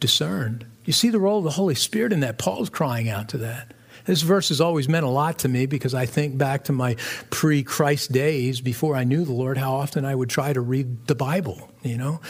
discerned 0.00 0.64
You 0.86 0.92
see 0.92 1.10
the 1.10 1.20
role 1.20 1.38
of 1.38 1.44
the 1.44 1.50
Holy 1.50 1.74
Spirit 1.74 2.12
in 2.12 2.20
that 2.20 2.38
Paul's 2.38 2.70
crying 2.70 3.08
out 3.08 3.28
to 3.28 3.38
that 3.38 3.74
this 4.10 4.22
verse 4.22 4.48
has 4.48 4.60
always 4.60 4.88
meant 4.88 5.06
a 5.06 5.08
lot 5.08 5.38
to 5.38 5.48
me 5.48 5.66
because 5.66 5.94
I 5.94 6.04
think 6.04 6.36
back 6.36 6.64
to 6.64 6.72
my 6.72 6.96
pre 7.30 7.62
Christ 7.62 8.10
days 8.10 8.60
before 8.60 8.96
I 8.96 9.04
knew 9.04 9.24
the 9.24 9.32
Lord, 9.32 9.56
how 9.56 9.74
often 9.74 10.04
I 10.04 10.16
would 10.16 10.28
try 10.28 10.52
to 10.52 10.60
read 10.60 11.06
the 11.06 11.14
Bible, 11.14 11.70
you 11.84 11.96
know. 11.96 12.20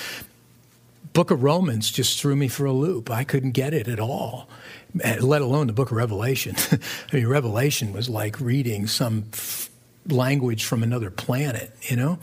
Book 1.14 1.30
of 1.30 1.42
Romans 1.42 1.90
just 1.90 2.20
threw 2.20 2.36
me 2.36 2.48
for 2.48 2.66
a 2.66 2.72
loop. 2.72 3.10
I 3.10 3.24
couldn't 3.24 3.52
get 3.52 3.72
it 3.72 3.88
at 3.88 3.98
all, 3.98 4.46
eh, 5.02 5.16
let 5.22 5.40
alone 5.40 5.68
the 5.68 5.72
book 5.72 5.90
of 5.90 5.96
Revelation. 5.96 6.54
I 7.12 7.16
mean, 7.16 7.26
Revelation 7.26 7.94
was 7.94 8.10
like 8.10 8.38
reading 8.38 8.86
some 8.86 9.24
language 10.06 10.66
from 10.66 10.82
another 10.82 11.10
planet, 11.10 11.74
you 11.82 11.96
know? 11.96 12.18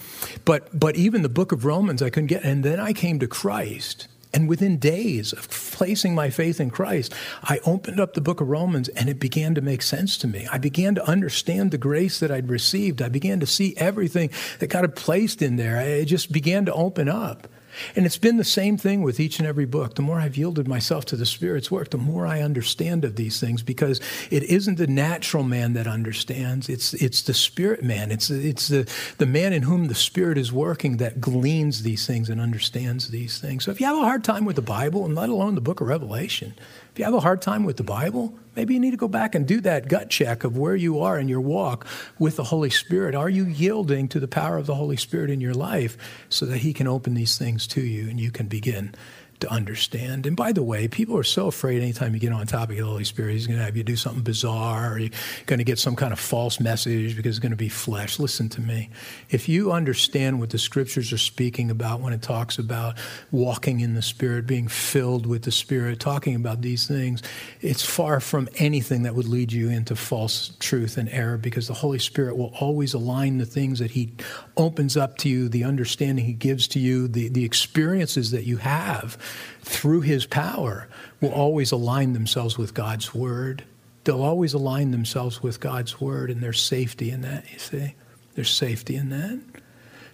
But, 0.46 0.80
but 0.80 0.96
even 0.96 1.24
the 1.24 1.30
book 1.30 1.52
of 1.52 1.66
Romans, 1.66 2.04
I 2.04 2.12
couldn't 2.12 2.28
get. 2.28 2.44
And 2.44 2.64
then 2.64 2.80
I 2.80 2.94
came 2.94 3.18
to 3.20 3.28
Christ 3.28 4.08
and 4.38 4.48
within 4.48 4.78
days 4.78 5.34
of 5.34 5.50
placing 5.50 6.14
my 6.14 6.30
faith 6.30 6.60
in 6.60 6.70
Christ, 6.70 7.12
I 7.42 7.58
opened 7.66 8.00
up 8.00 8.14
the 8.14 8.22
book 8.22 8.40
of 8.40 8.48
Romans 8.48 8.88
and 8.90 9.10
it 9.10 9.20
began 9.20 9.56
to 9.56 9.62
make 9.62 9.82
sense 9.82 10.16
to 10.20 10.28
me. 10.28 10.48
I 10.52 10.60
began 10.60 10.94
to 10.94 11.10
understand 11.10 11.72
the 11.72 11.80
grace 11.80 12.20
that 12.20 12.30
I'd 12.30 12.48
received. 12.48 13.02
I 13.02 13.10
began 13.10 13.40
to 13.40 13.48
see 13.48 13.74
everything 13.78 14.30
that 14.60 14.68
God 14.68 14.84
had 14.84 14.96
placed 14.96 15.42
in 15.42 15.56
there. 15.56 15.82
It 15.82 16.06
just 16.06 16.32
began 16.32 16.66
to 16.66 16.74
open 16.74 17.10
up. 17.10 17.48
And 17.96 18.06
it's 18.06 18.18
been 18.18 18.38
the 18.38 18.44
same 18.44 18.78
thing 18.78 19.02
with 19.02 19.20
each 19.20 19.40
and 19.40 19.48
every 19.48 19.66
book. 19.66 19.96
The 19.96 20.02
more 20.02 20.20
I've 20.20 20.38
yielded 20.38 20.68
myself 20.68 21.06
to 21.06 21.16
the 21.16 21.26
Spirit's 21.26 21.72
work, 21.72 21.90
the 21.90 21.98
more 21.98 22.26
I 22.26 22.42
understand 22.42 23.06
of 23.06 23.16
these 23.16 23.40
things 23.40 23.64
because 23.64 24.00
it 24.32 24.44
isn't 24.44 24.78
the 24.78 24.88
natural 24.88 25.44
man 25.44 25.74
that 25.74 25.88
understands. 25.88 26.70
It's, 26.70 26.94
it's 26.96 27.22
the 27.22 27.34
Spirit 27.34 27.84
man. 27.84 28.12
It's, 28.12 28.30
it's 28.30 28.68
the, 28.68 28.90
the 29.18 29.26
man 29.26 29.54
in 29.54 29.64
whom 29.64 29.88
the 29.88 29.96
Spirit 29.96 30.38
is 30.38 30.52
working 30.52 30.98
that 30.98 31.22
gleans 31.22 31.84
these 31.84 32.06
things 32.06 32.30
and 32.30 32.42
understands 32.42 33.10
these 33.10 33.40
things. 33.40 33.66
So 33.66 33.72
if 33.72 33.80
you 33.80 33.88
have 33.88 33.98
a 33.98 34.02
hard 34.02 34.24
time 34.24 34.46
with 34.46 34.56
the 34.56 34.62
Bible, 34.62 35.06
and 35.06 35.16
let 35.16 35.30
alone 35.30 35.56
the 35.56 35.62
book 35.62 35.82
of 35.82 35.88
Revelation, 35.88 36.54
if 36.98 37.02
you 37.02 37.06
have 37.06 37.14
a 37.14 37.20
hard 37.20 37.44
time 37.44 37.64
with 37.64 37.78
the 37.78 37.84
Bible, 37.84 38.34
maybe 38.56 38.74
you 38.74 38.80
need 38.80 38.90
to 38.90 38.98
go 38.98 39.08
back 39.08 39.36
and 39.36 39.48
do 39.48 39.62
that 39.62 39.88
gut 39.88 40.10
check 40.10 40.44
of 40.44 40.58
where 40.58 40.76
you 40.76 41.02
are 41.02 41.20
in 41.20 41.28
your 41.28 41.42
walk 41.42 41.86
with 42.18 42.38
the 42.38 42.44
Holy 42.46 42.72
Spirit. 42.72 43.14
Are 43.14 43.30
you 43.30 43.46
yielding 43.46 44.08
to 44.08 44.20
the 44.20 44.28
power 44.28 44.58
of 44.58 44.66
the 44.66 44.74
Holy 44.74 44.98
Spirit 44.98 45.30
in 45.30 45.40
your 45.40 45.54
life 45.54 45.96
so 46.30 46.48
that 46.48 46.58
He 46.58 46.74
can 46.74 46.88
open 46.88 47.14
these 47.14 47.38
things 47.38 47.68
to 47.68 47.82
you 47.82 48.10
and 48.10 48.20
you 48.20 48.32
can 48.32 48.48
begin 48.48 48.96
to 49.40 49.52
understand. 49.52 50.26
And 50.26 50.36
by 50.36 50.52
the 50.52 50.64
way, 50.64 50.88
people 50.88 51.18
are 51.18 51.24
so 51.24 51.48
afraid 51.48 51.82
anytime 51.82 52.14
you 52.14 52.20
get 52.20 52.32
on 52.32 52.48
topic 52.48 52.80
of 52.80 52.86
the 52.86 52.92
Holy 52.92 53.04
Spirit, 53.04 53.34
he's 53.34 53.46
going 53.46 53.60
to 53.60 53.66
have 53.66 53.78
you 53.78 53.84
do 53.84 53.96
something 53.96 54.24
bizarre 54.24 54.94
or 54.94 54.98
you're 54.98 55.12
going 55.46 55.60
to 55.60 55.66
get 55.66 55.78
some 55.78 55.96
kind 55.96 56.12
of 56.12 56.20
false 56.20 56.60
message 56.60 57.16
because 57.16 57.38
it's 57.38 57.40
going 57.40 57.52
to 57.52 57.56
be 57.56 57.70
flesh. 57.70 58.18
Listen 58.18 58.50
to 58.50 58.62
me. 58.62 58.90
If 59.30 59.48
you 59.48 59.72
understand 59.72 60.40
what 60.40 60.50
the 60.50 60.58
scriptures 60.58 61.14
are 61.14 61.20
speaking 61.20 61.70
about 61.70 62.00
when 62.00 62.14
it 62.14 62.22
talks 62.24 62.58
about 62.58 62.98
walking 63.32 63.80
in 63.80 63.94
the 63.94 64.02
Spirit, 64.02 64.48
being 64.48 64.68
filled 64.68 65.28
with 65.28 65.44
the 65.44 65.52
Spirit, 65.52 66.00
talking 66.00 66.36
about 66.36 66.62
these 66.62 66.88
things, 66.88 67.22
it's 67.62 67.86
far 67.86 68.20
from 68.20 68.50
anything 68.56 69.04
that 69.04 69.14
would 69.14 69.28
lead 69.28 69.52
you 69.52 69.70
into 69.70 69.96
false 69.96 70.54
truth 70.60 70.98
and 70.98 71.10
error 71.10 71.38
because 71.38 71.68
the 71.68 71.76
Holy 71.76 72.00
Spirit 72.00 72.38
will 72.38 72.54
always 72.60 72.96
align 72.96 73.38
the 73.38 73.46
things 73.46 73.78
that 73.80 73.92
he 73.92 74.14
opens 74.56 74.98
up 74.98 75.18
to 75.20 75.30
you, 75.30 75.48
the 75.48 75.64
understanding 75.64 76.26
he 76.26 76.34
gives 76.34 76.68
to 76.70 76.80
you, 76.80 77.08
the, 77.08 77.30
the 77.30 77.46
experiences 77.46 78.32
that 78.32 78.44
you 78.44 78.58
have 78.58 79.18
through 79.62 80.02
his 80.02 80.26
power, 80.26 80.88
will 81.22 81.32
always 81.32 81.72
align 81.72 82.14
themselves 82.14 82.58
with 82.58 82.74
God's 82.74 83.14
word. 83.14 83.64
They'll 84.04 84.24
always 84.24 84.54
align 84.54 84.92
themselves 84.92 85.44
with 85.44 85.60
God's 85.60 86.00
word, 86.00 86.32
and 86.32 86.42
there's 86.42 86.62
safety 86.62 87.10
in 87.10 87.22
that, 87.22 87.52
you 87.52 87.60
see? 87.60 87.96
There's 88.36 88.50
safety 88.50 88.96
in 88.96 89.10
that. 89.10 89.40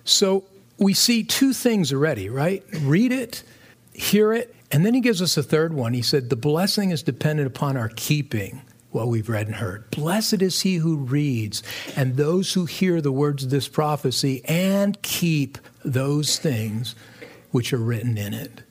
So 0.06 0.46
we 0.78 0.94
see 0.94 1.24
two 1.24 1.54
things 1.54 1.94
already, 1.94 2.30
right? 2.30 2.64
Read 2.82 3.12
it, 3.12 3.44
hear 3.94 4.34
it, 4.34 4.56
And 4.74 4.84
then 4.84 4.96
he 4.96 5.02
gives 5.02 5.22
us 5.22 5.38
a 5.38 5.44
third 5.44 5.76
one. 5.76 5.94
He 5.94 6.02
said, 6.02 6.32
The 6.32 6.36
blessing 6.36 6.90
is 6.90 7.04
dependent 7.04 7.46
upon 7.46 7.78
our 7.78 7.90
keeping 7.90 8.64
what 8.90 9.08
we've 9.08 9.30
read 9.30 9.46
and 9.46 9.56
heard. 9.58 9.90
Blessed 9.92 10.42
is 10.42 10.62
he 10.62 10.78
who 10.78 10.98
reads 10.98 11.62
and 11.96 12.18
those 12.18 12.54
who 12.54 12.66
hear 12.66 13.00
the 13.00 13.12
words 13.12 13.44
of 13.44 13.52
this 13.52 13.68
prophecy 13.68 14.42
and 14.46 15.00
keep 15.04 15.60
those 15.86 16.40
things 16.40 16.96
which 17.52 17.72
are 17.72 17.78
written 17.78 18.18
in 18.18 18.34
it. 18.34 18.64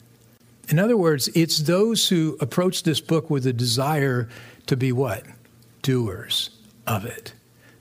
In 0.69 0.79
other 0.79 0.97
words, 0.97 1.27
it's 1.35 1.59
those 1.59 2.07
who 2.07 2.37
approach 2.39 2.83
this 2.83 3.01
book 3.01 3.29
with 3.29 3.45
a 3.45 3.53
desire 3.53 4.29
to 4.67 4.77
be 4.77 4.91
what? 4.91 5.23
Doers 5.81 6.49
of 6.87 7.05
it 7.05 7.33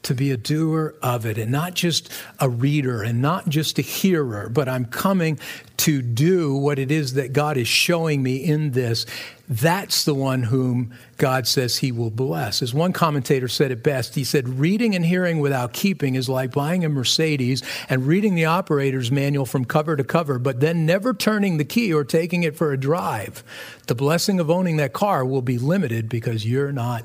to 0.02 0.14
be 0.14 0.30
a 0.30 0.36
doer 0.36 0.94
of 1.02 1.26
it 1.26 1.38
and 1.38 1.52
not 1.52 1.74
just 1.74 2.12
a 2.40 2.48
reader 2.48 3.02
and 3.02 3.22
not 3.22 3.48
just 3.48 3.78
a 3.78 3.82
hearer, 3.82 4.48
but 4.48 4.68
I'm 4.68 4.84
coming 4.84 5.38
to 5.78 6.02
do 6.02 6.54
what 6.54 6.78
it 6.78 6.90
is 6.90 7.14
that 7.14 7.32
God 7.32 7.56
is 7.56 7.68
showing 7.68 8.22
me 8.22 8.36
in 8.36 8.72
this. 8.72 9.06
That's 9.48 10.04
the 10.04 10.14
one 10.14 10.44
whom 10.44 10.92
God 11.18 11.46
says 11.46 11.76
he 11.76 11.92
will 11.92 12.10
bless. 12.10 12.62
As 12.62 12.72
one 12.72 12.92
commentator 12.92 13.48
said 13.48 13.70
it 13.70 13.82
best, 13.82 14.14
he 14.14 14.24
said, 14.24 14.48
Reading 14.48 14.94
and 14.94 15.04
hearing 15.04 15.40
without 15.40 15.72
keeping 15.72 16.14
is 16.14 16.28
like 16.28 16.52
buying 16.52 16.84
a 16.84 16.88
Mercedes 16.88 17.62
and 17.88 18.06
reading 18.06 18.34
the 18.34 18.46
operator's 18.46 19.10
manual 19.10 19.46
from 19.46 19.64
cover 19.64 19.96
to 19.96 20.04
cover, 20.04 20.38
but 20.38 20.60
then 20.60 20.86
never 20.86 21.12
turning 21.12 21.58
the 21.58 21.64
key 21.64 21.92
or 21.92 22.04
taking 22.04 22.44
it 22.44 22.56
for 22.56 22.72
a 22.72 22.78
drive. 22.78 23.44
The 23.88 23.94
blessing 23.94 24.40
of 24.40 24.50
owning 24.50 24.76
that 24.78 24.92
car 24.92 25.24
will 25.24 25.42
be 25.42 25.58
limited 25.58 26.08
because 26.08 26.46
you're 26.46 26.72
not 26.72 27.04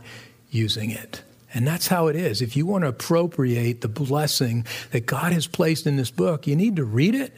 using 0.50 0.92
it. 0.92 1.24
And 1.54 1.66
that's 1.66 1.88
how 1.88 2.08
it 2.08 2.16
is. 2.16 2.42
If 2.42 2.58
you 2.58 2.66
want 2.66 2.84
to 2.84 2.90
appropriate 2.90 3.82
the 3.82 3.88
blessing 3.88 4.66
that 4.92 5.06
God 5.06 5.32
has 5.32 5.48
placed 5.48 5.88
in 5.88 5.96
this 5.96 6.12
book, 6.12 6.46
you 6.46 6.56
need 6.56 6.76
to 6.76 6.84
read 6.84 7.16
it, 7.16 7.34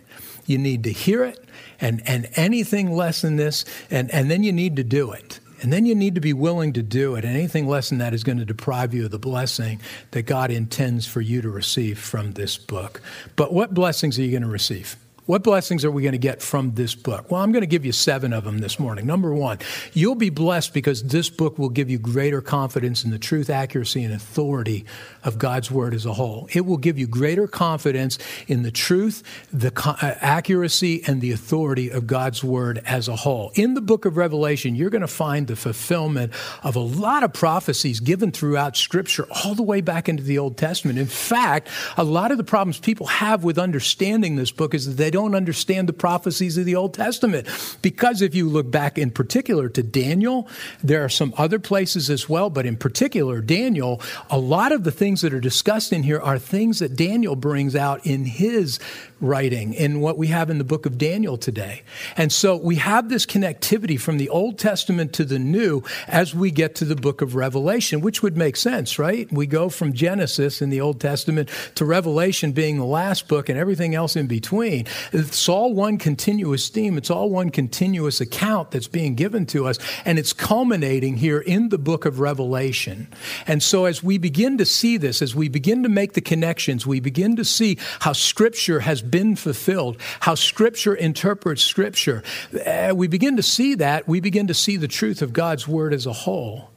you 0.45 0.57
need 0.57 0.83
to 0.83 0.91
hear 0.91 1.23
it, 1.23 1.43
and, 1.79 2.01
and 2.05 2.27
anything 2.35 2.91
less 2.91 3.21
than 3.21 3.35
this, 3.35 3.65
and, 3.91 4.09
and 4.11 4.29
then 4.29 4.43
you 4.43 4.51
need 4.51 4.75
to 4.77 4.83
do 4.83 5.11
it. 5.11 5.39
And 5.61 5.73
then 5.73 5.85
you 5.85 5.93
need 5.93 6.15
to 6.15 6.21
be 6.21 6.33
willing 6.33 6.73
to 6.73 6.81
do 6.81 7.15
it. 7.15 7.25
And 7.25 7.35
anything 7.35 7.67
less 7.67 7.89
than 7.89 7.97
that 7.97 8.13
is 8.13 8.23
going 8.23 8.37
to 8.37 8.45
deprive 8.45 8.93
you 8.93 9.05
of 9.05 9.11
the 9.11 9.19
blessing 9.19 9.81
that 10.11 10.23
God 10.23 10.51
intends 10.51 11.05
for 11.05 11.21
you 11.21 11.41
to 11.41 11.49
receive 11.49 11.99
from 11.99 12.31
this 12.31 12.57
book. 12.57 13.01
But 13.35 13.53
what 13.53 13.73
blessings 13.73 14.17
are 14.17 14.23
you 14.23 14.31
going 14.31 14.43
to 14.43 14.49
receive? 14.49 14.95
What 15.29 15.43
blessings 15.43 15.85
are 15.85 15.91
we 15.91 16.01
going 16.01 16.13
to 16.13 16.17
get 16.17 16.41
from 16.41 16.73
this 16.73 16.95
book? 16.95 17.29
Well, 17.29 17.39
I'm 17.39 17.51
going 17.51 17.61
to 17.61 17.67
give 17.67 17.85
you 17.85 17.91
seven 17.91 18.33
of 18.33 18.45
them 18.45 18.57
this 18.57 18.79
morning. 18.79 19.05
Number 19.05 19.31
one, 19.31 19.59
you'll 19.93 20.15
be 20.15 20.31
blessed 20.31 20.73
because 20.73 21.03
this 21.03 21.29
book 21.29 21.59
will 21.59 21.69
give 21.69 21.87
you 21.87 21.99
greater 21.99 22.41
confidence 22.41 23.03
in 23.03 23.11
the 23.11 23.19
truth, 23.19 23.47
accuracy, 23.47 24.03
and 24.03 24.11
authority 24.11 24.85
of 25.23 25.37
God's 25.37 25.69
word 25.69 25.93
as 25.93 26.07
a 26.07 26.13
whole. 26.13 26.49
It 26.51 26.65
will 26.65 26.77
give 26.77 26.97
you 26.97 27.05
greater 27.05 27.47
confidence 27.47 28.17
in 28.47 28.63
the 28.63 28.71
truth, 28.71 29.21
the 29.53 29.71
uh, 29.85 30.15
accuracy, 30.19 31.03
and 31.05 31.21
the 31.21 31.31
authority 31.31 31.91
of 31.91 32.07
God's 32.07 32.43
word 32.43 32.81
as 32.87 33.07
a 33.07 33.15
whole. 33.15 33.51
In 33.53 33.75
the 33.75 33.81
book 33.81 34.05
of 34.05 34.17
Revelation, 34.17 34.73
you're 34.73 34.89
going 34.89 35.01
to 35.01 35.07
find 35.07 35.45
the 35.45 35.55
fulfillment 35.55 36.33
of 36.63 36.75
a 36.75 36.79
lot 36.79 37.21
of 37.21 37.33
prophecies 37.33 37.99
given 37.99 38.31
throughout 38.31 38.75
Scripture 38.75 39.27
all 39.45 39.53
the 39.53 39.61
way 39.61 39.81
back 39.81 40.09
into 40.09 40.23
the 40.23 40.39
Old 40.39 40.57
Testament. 40.57 40.97
In 40.97 41.05
fact, 41.05 41.67
a 41.97 42.03
lot 42.03 42.31
of 42.31 42.39
the 42.39 42.43
problems 42.43 42.79
people 42.79 43.05
have 43.05 43.43
with 43.43 43.59
understanding 43.59 44.35
this 44.35 44.49
book 44.49 44.73
is 44.73 44.87
that 44.87 44.93
they 44.93 45.11
don't 45.11 45.18
don't 45.19 45.35
understand 45.35 45.89
the 45.89 45.93
prophecies 45.93 46.57
of 46.57 46.63
the 46.63 46.75
Old 46.75 46.93
Testament. 46.93 47.47
Because 47.81 48.21
if 48.21 48.33
you 48.33 48.47
look 48.47 48.71
back 48.71 48.97
in 48.97 49.11
particular 49.11 49.67
to 49.67 49.83
Daniel, 49.83 50.47
there 50.81 51.03
are 51.03 51.09
some 51.09 51.33
other 51.37 51.59
places 51.59 52.09
as 52.09 52.29
well, 52.29 52.49
but 52.49 52.65
in 52.65 52.77
particular, 52.77 53.41
Daniel, 53.41 54.01
a 54.29 54.39
lot 54.39 54.71
of 54.71 54.85
the 54.85 54.91
things 54.91 55.19
that 55.21 55.33
are 55.33 55.41
discussed 55.41 55.91
in 55.91 56.03
here 56.03 56.21
are 56.21 56.39
things 56.39 56.79
that 56.79 56.95
Daniel 56.95 57.35
brings 57.35 57.75
out 57.75 58.05
in 58.05 58.23
his 58.23 58.79
writing 59.21 59.73
in 59.73 59.99
what 59.99 60.17
we 60.17 60.27
have 60.27 60.49
in 60.49 60.57
the 60.57 60.63
book 60.63 60.85
of 60.85 60.97
Daniel 60.97 61.37
today. 61.37 61.83
And 62.17 62.31
so 62.31 62.55
we 62.55 62.75
have 62.75 63.09
this 63.09 63.25
connectivity 63.25 63.99
from 63.99 64.17
the 64.17 64.29
Old 64.29 64.57
Testament 64.57 65.13
to 65.13 65.25
the 65.25 65.39
New 65.39 65.83
as 66.07 66.33
we 66.33 66.51
get 66.51 66.75
to 66.75 66.85
the 66.85 66.95
book 66.95 67.21
of 67.21 67.35
Revelation, 67.35 68.01
which 68.01 68.23
would 68.23 68.37
make 68.37 68.55
sense, 68.55 68.97
right? 68.97 69.31
We 69.31 69.47
go 69.47 69.69
from 69.69 69.93
Genesis 69.93 70.61
in 70.61 70.69
the 70.69 70.81
Old 70.81 70.99
Testament 70.99 71.49
to 71.75 71.85
Revelation 71.85 72.51
being 72.51 72.77
the 72.77 72.85
last 72.85 73.27
book 73.27 73.49
and 73.49 73.57
everything 73.57 73.95
else 73.95 74.15
in 74.15 74.27
between. 74.27 74.87
It's 75.11 75.49
all 75.49 75.73
one 75.73 75.97
continuous 75.97 76.69
theme, 76.69 76.97
it's 76.97 77.09
all 77.09 77.29
one 77.29 77.49
continuous 77.49 78.21
account 78.21 78.71
that's 78.71 78.87
being 78.87 79.15
given 79.15 79.45
to 79.47 79.67
us, 79.67 79.77
and 80.05 80.19
it's 80.19 80.33
culminating 80.33 81.17
here 81.17 81.39
in 81.39 81.69
the 81.69 81.77
book 81.77 82.05
of 82.05 82.19
Revelation. 82.19 83.07
And 83.47 83.61
so 83.61 83.85
as 83.85 84.03
we 84.03 84.17
begin 84.17 84.57
to 84.57 84.65
see 84.65 84.97
this, 84.97 85.21
as 85.21 85.35
we 85.35 85.49
begin 85.49 85.83
to 85.83 85.89
make 85.89 86.13
the 86.13 86.21
connections, 86.21 86.85
we 86.85 86.99
begin 86.99 87.35
to 87.35 87.45
see 87.45 87.77
how 87.99 88.13
Scripture 88.13 88.81
has 88.81 89.01
been 89.11 89.35
fulfilled, 89.35 89.97
how 90.21 90.35
Scripture 90.35 90.95
interprets 90.95 91.63
Scripture. 91.63 92.23
Uh, 92.65 92.93
we 92.95 93.07
begin 93.07 93.37
to 93.37 93.43
see 93.43 93.75
that. 93.75 94.07
We 94.07 94.19
begin 94.19 94.47
to 94.47 94.53
see 94.53 94.77
the 94.77 94.87
truth 94.87 95.21
of 95.21 95.33
God's 95.33 95.67
Word 95.67 95.93
as 95.93 96.05
a 96.05 96.13
whole. 96.13 96.71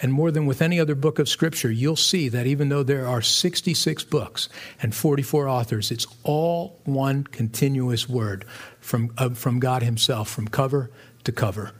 And 0.00 0.12
more 0.12 0.30
than 0.30 0.46
with 0.46 0.62
any 0.62 0.78
other 0.78 0.94
book 0.94 1.18
of 1.18 1.28
Scripture, 1.28 1.70
you'll 1.70 1.96
see 1.96 2.28
that 2.28 2.46
even 2.46 2.68
though 2.68 2.84
there 2.84 3.06
are 3.06 3.20
66 3.20 4.04
books 4.04 4.48
and 4.80 4.94
44 4.94 5.48
authors, 5.48 5.90
it's 5.90 6.06
all 6.22 6.80
one 6.84 7.24
continuous 7.24 8.08
word 8.08 8.44
from, 8.80 9.12
uh, 9.18 9.30
from 9.30 9.58
God 9.58 9.82
Himself, 9.82 10.30
from 10.30 10.46
cover 10.46 10.90
to 11.24 11.32
cover. 11.32 11.72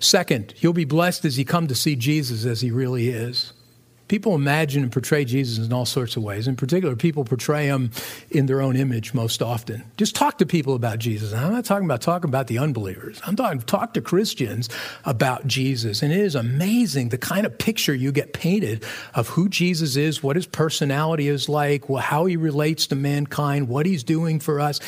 Second, 0.00 0.54
you'll 0.58 0.74
be 0.74 0.84
blessed 0.84 1.24
as 1.24 1.38
you 1.38 1.44
come 1.44 1.66
to 1.68 1.74
see 1.74 1.96
Jesus 1.96 2.44
as 2.44 2.60
He 2.60 2.70
really 2.70 3.08
is. 3.08 3.52
People 4.08 4.34
imagine 4.34 4.84
and 4.84 4.92
portray 4.92 5.24
Jesus 5.24 5.64
in 5.64 5.72
all 5.72 5.84
sorts 5.84 6.16
of 6.16 6.22
ways. 6.22 6.46
In 6.46 6.54
particular, 6.54 6.94
people 6.94 7.24
portray 7.24 7.66
him 7.66 7.90
in 8.30 8.46
their 8.46 8.62
own 8.62 8.76
image 8.76 9.12
most 9.14 9.42
often. 9.42 9.82
Just 9.96 10.14
talk 10.14 10.38
to 10.38 10.46
people 10.46 10.74
about 10.74 11.00
Jesus. 11.00 11.32
I'm 11.32 11.52
not 11.52 11.64
talking 11.64 11.86
about 11.86 12.02
talking 12.02 12.28
about 12.30 12.46
the 12.46 12.58
unbelievers. 12.58 13.20
I'm 13.26 13.34
talking 13.34 13.60
talk 13.60 13.94
to 13.94 14.00
Christians 14.00 14.68
about 15.04 15.46
Jesus. 15.46 16.02
And 16.02 16.12
it 16.12 16.20
is 16.20 16.36
amazing 16.36 17.08
the 17.08 17.18
kind 17.18 17.44
of 17.46 17.58
picture 17.58 17.94
you 17.94 18.12
get 18.12 18.32
painted 18.32 18.84
of 19.14 19.28
who 19.28 19.48
Jesus 19.48 19.96
is, 19.96 20.22
what 20.22 20.36
his 20.36 20.46
personality 20.46 21.28
is 21.28 21.48
like, 21.48 21.88
how 21.88 22.26
he 22.26 22.36
relates 22.36 22.86
to 22.88 22.94
mankind, 22.94 23.68
what 23.68 23.86
he's 23.86 24.04
doing 24.04 24.38
for 24.38 24.60
us. 24.60 24.78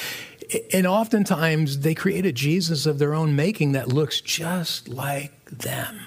And 0.72 0.86
oftentimes 0.86 1.80
they 1.80 1.94
create 1.94 2.24
a 2.24 2.32
Jesus 2.32 2.86
of 2.86 2.98
their 2.98 3.14
own 3.14 3.36
making 3.36 3.72
that 3.72 3.88
looks 3.88 4.20
just 4.20 4.88
like 4.88 5.44
them, 5.46 6.00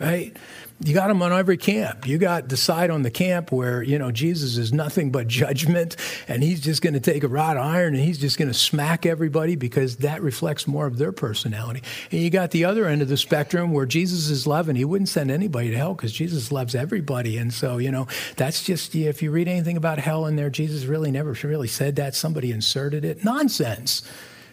right? 0.00 0.36
You 0.80 0.92
got 0.92 1.08
them 1.08 1.22
on 1.22 1.32
every 1.32 1.56
camp. 1.56 2.06
You 2.06 2.18
got 2.18 2.50
the 2.50 2.56
side 2.56 2.90
on 2.90 3.00
the 3.00 3.10
camp 3.10 3.50
where, 3.50 3.82
you 3.82 3.98
know, 3.98 4.10
Jesus 4.10 4.58
is 4.58 4.72
nothing 4.72 5.10
but 5.10 5.26
judgment 5.36 5.96
and 6.28 6.42
he's 6.42 6.60
just 6.60 6.82
going 6.82 6.92
to 6.92 7.00
take 7.00 7.24
a 7.24 7.28
rod 7.28 7.56
of 7.56 7.64
iron 7.64 7.94
and 7.94 8.04
he's 8.04 8.18
just 8.18 8.36
going 8.36 8.48
to 8.48 8.54
smack 8.54 9.06
everybody 9.06 9.56
because 9.56 9.96
that 9.96 10.20
reflects 10.20 10.66
more 10.66 10.86
of 10.86 10.98
their 10.98 11.12
personality. 11.12 11.82
And 12.10 12.20
you 12.20 12.28
got 12.28 12.50
the 12.50 12.66
other 12.66 12.86
end 12.86 13.00
of 13.00 13.08
the 13.08 13.16
spectrum 13.16 13.72
where 13.72 13.86
Jesus 13.86 14.28
is 14.28 14.46
love 14.46 14.68
and 14.68 14.76
he 14.76 14.84
wouldn't 14.84 15.08
send 15.08 15.30
anybody 15.30 15.70
to 15.70 15.76
hell 15.76 15.94
because 15.94 16.12
Jesus 16.12 16.52
loves 16.52 16.74
everybody. 16.74 17.38
And 17.38 17.54
so, 17.54 17.78
you 17.78 17.90
know, 17.90 18.06
that's 18.36 18.62
just, 18.62 18.94
if 18.94 19.22
you 19.22 19.30
read 19.30 19.48
anything 19.48 19.78
about 19.78 19.98
hell 19.98 20.26
in 20.26 20.36
there, 20.36 20.50
Jesus 20.50 20.84
really 20.84 21.10
never 21.10 21.32
really 21.42 21.68
said 21.68 21.96
that. 21.96 22.14
Somebody 22.14 22.52
inserted 22.52 23.04
it. 23.04 23.24
Nonsense. 23.24 24.02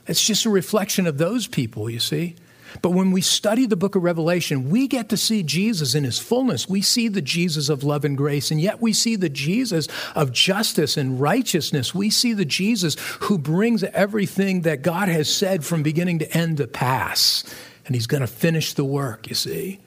It's 0.08 0.26
just 0.26 0.46
a 0.46 0.50
reflection 0.50 1.08
of 1.08 1.18
those 1.18 1.48
people, 1.48 1.90
you 1.90 2.00
see. 2.00 2.36
But 2.82 2.92
when 2.92 3.12
we 3.12 3.22
study 3.22 3.66
the 3.66 3.76
book 3.76 3.96
of 3.96 4.04
Revelation, 4.04 4.70
we 4.70 4.88
get 4.88 5.10
to 5.10 5.18
see 5.18 5.44
Jesus 5.44 5.96
in 5.96 6.04
his 6.04 6.20
fullness. 6.20 6.68
We 6.68 6.82
see 6.82 7.08
the 7.08 7.22
Jesus 7.22 7.70
of 7.70 7.84
love 7.84 8.06
and 8.06 8.18
grace, 8.18 8.52
and 8.52 8.60
yet 8.60 8.82
we 8.82 8.94
see 8.94 9.16
the 9.16 9.30
Jesus 9.30 9.88
of 10.16 10.32
justice 10.32 10.98
and 10.98 11.20
righteousness. 11.20 11.94
We 11.94 12.10
see 12.10 12.34
the 12.34 12.46
Jesus 12.46 12.96
who 13.22 13.38
brings 13.38 13.84
everything 13.84 14.62
that 14.62 14.82
God 14.82 15.10
has 15.10 15.34
said 15.34 15.64
from 15.64 15.84
beginning 15.84 16.20
to 16.20 16.38
end 16.38 16.58
to 16.58 16.68
pass. 16.68 17.44
And 17.86 17.96
he's 17.96 18.08
going 18.08 18.22
to 18.22 18.28
finish 18.28 18.74
the 18.74 18.86
work, 18.86 19.28
you 19.28 19.36
see. 19.36 19.80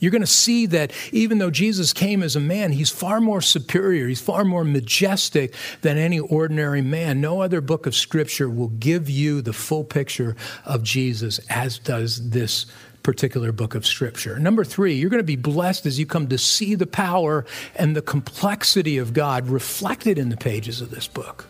You're 0.00 0.10
going 0.10 0.22
to 0.22 0.26
see 0.26 0.66
that 0.66 0.92
even 1.12 1.38
though 1.38 1.50
Jesus 1.50 1.92
came 1.92 2.22
as 2.22 2.34
a 2.34 2.40
man, 2.40 2.72
he's 2.72 2.90
far 2.90 3.20
more 3.20 3.42
superior, 3.42 4.08
he's 4.08 4.20
far 4.20 4.44
more 4.44 4.64
majestic 4.64 5.54
than 5.82 5.98
any 5.98 6.18
ordinary 6.18 6.82
man. 6.82 7.20
No 7.20 7.42
other 7.42 7.60
book 7.60 7.86
of 7.86 7.94
Scripture 7.94 8.50
will 8.50 8.68
give 8.68 9.08
you 9.08 9.42
the 9.42 9.52
full 9.52 9.84
picture 9.84 10.34
of 10.64 10.82
Jesus 10.82 11.38
as 11.50 11.78
does 11.78 12.30
this 12.30 12.66
particular 13.02 13.52
book 13.52 13.74
of 13.74 13.86
Scripture. 13.86 14.38
Number 14.38 14.64
three, 14.64 14.94
you're 14.94 15.10
going 15.10 15.18
to 15.18 15.24
be 15.24 15.36
blessed 15.36 15.86
as 15.86 15.98
you 15.98 16.06
come 16.06 16.28
to 16.28 16.38
see 16.38 16.74
the 16.74 16.86
power 16.86 17.46
and 17.76 17.94
the 17.94 18.02
complexity 18.02 18.98
of 18.98 19.12
God 19.12 19.48
reflected 19.48 20.18
in 20.18 20.28
the 20.30 20.36
pages 20.36 20.80
of 20.80 20.90
this 20.90 21.06
book 21.06 21.46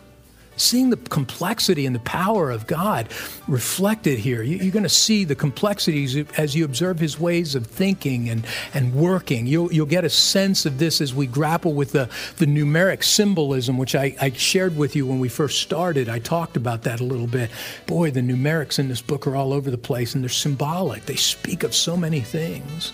seeing 0.61 0.89
the 0.89 0.97
complexity 0.97 1.85
and 1.85 1.95
the 1.95 1.99
power 1.99 2.51
of 2.51 2.67
God 2.67 3.09
reflected 3.47 4.19
here. 4.19 4.43
You're 4.43 4.71
going 4.71 4.83
to 4.83 4.89
see 4.89 5.23
the 5.23 5.35
complexities 5.35 6.15
as 6.37 6.55
you 6.55 6.63
observe 6.65 6.99
his 6.99 7.19
ways 7.19 7.55
of 7.55 7.67
thinking 7.67 8.29
and, 8.29 8.45
and 8.73 8.93
working. 8.93 9.47
You'll, 9.47 9.71
you'll 9.73 9.85
get 9.85 10.05
a 10.05 10.09
sense 10.09 10.65
of 10.65 10.77
this 10.77 11.01
as 11.01 11.13
we 11.13 11.25
grapple 11.27 11.73
with 11.73 11.91
the, 11.91 12.09
the 12.37 12.45
numeric 12.45 13.03
symbolism, 13.03 13.77
which 13.77 13.95
I, 13.95 14.15
I 14.21 14.31
shared 14.31 14.77
with 14.77 14.95
you 14.95 15.05
when 15.05 15.19
we 15.19 15.29
first 15.29 15.61
started. 15.61 16.09
I 16.09 16.19
talked 16.19 16.55
about 16.55 16.83
that 16.83 16.99
a 16.99 17.03
little 17.03 17.27
bit. 17.27 17.49
Boy, 17.87 18.11
the 18.11 18.21
numerics 18.21 18.79
in 18.79 18.87
this 18.87 19.01
book 19.01 19.27
are 19.27 19.35
all 19.35 19.53
over 19.53 19.71
the 19.71 19.77
place 19.77 20.13
and 20.15 20.23
they're 20.23 20.29
symbolic, 20.29 21.05
they 21.05 21.15
speak 21.15 21.63
of 21.63 21.73
so 21.73 21.97
many 21.97 22.21
things. 22.21 22.93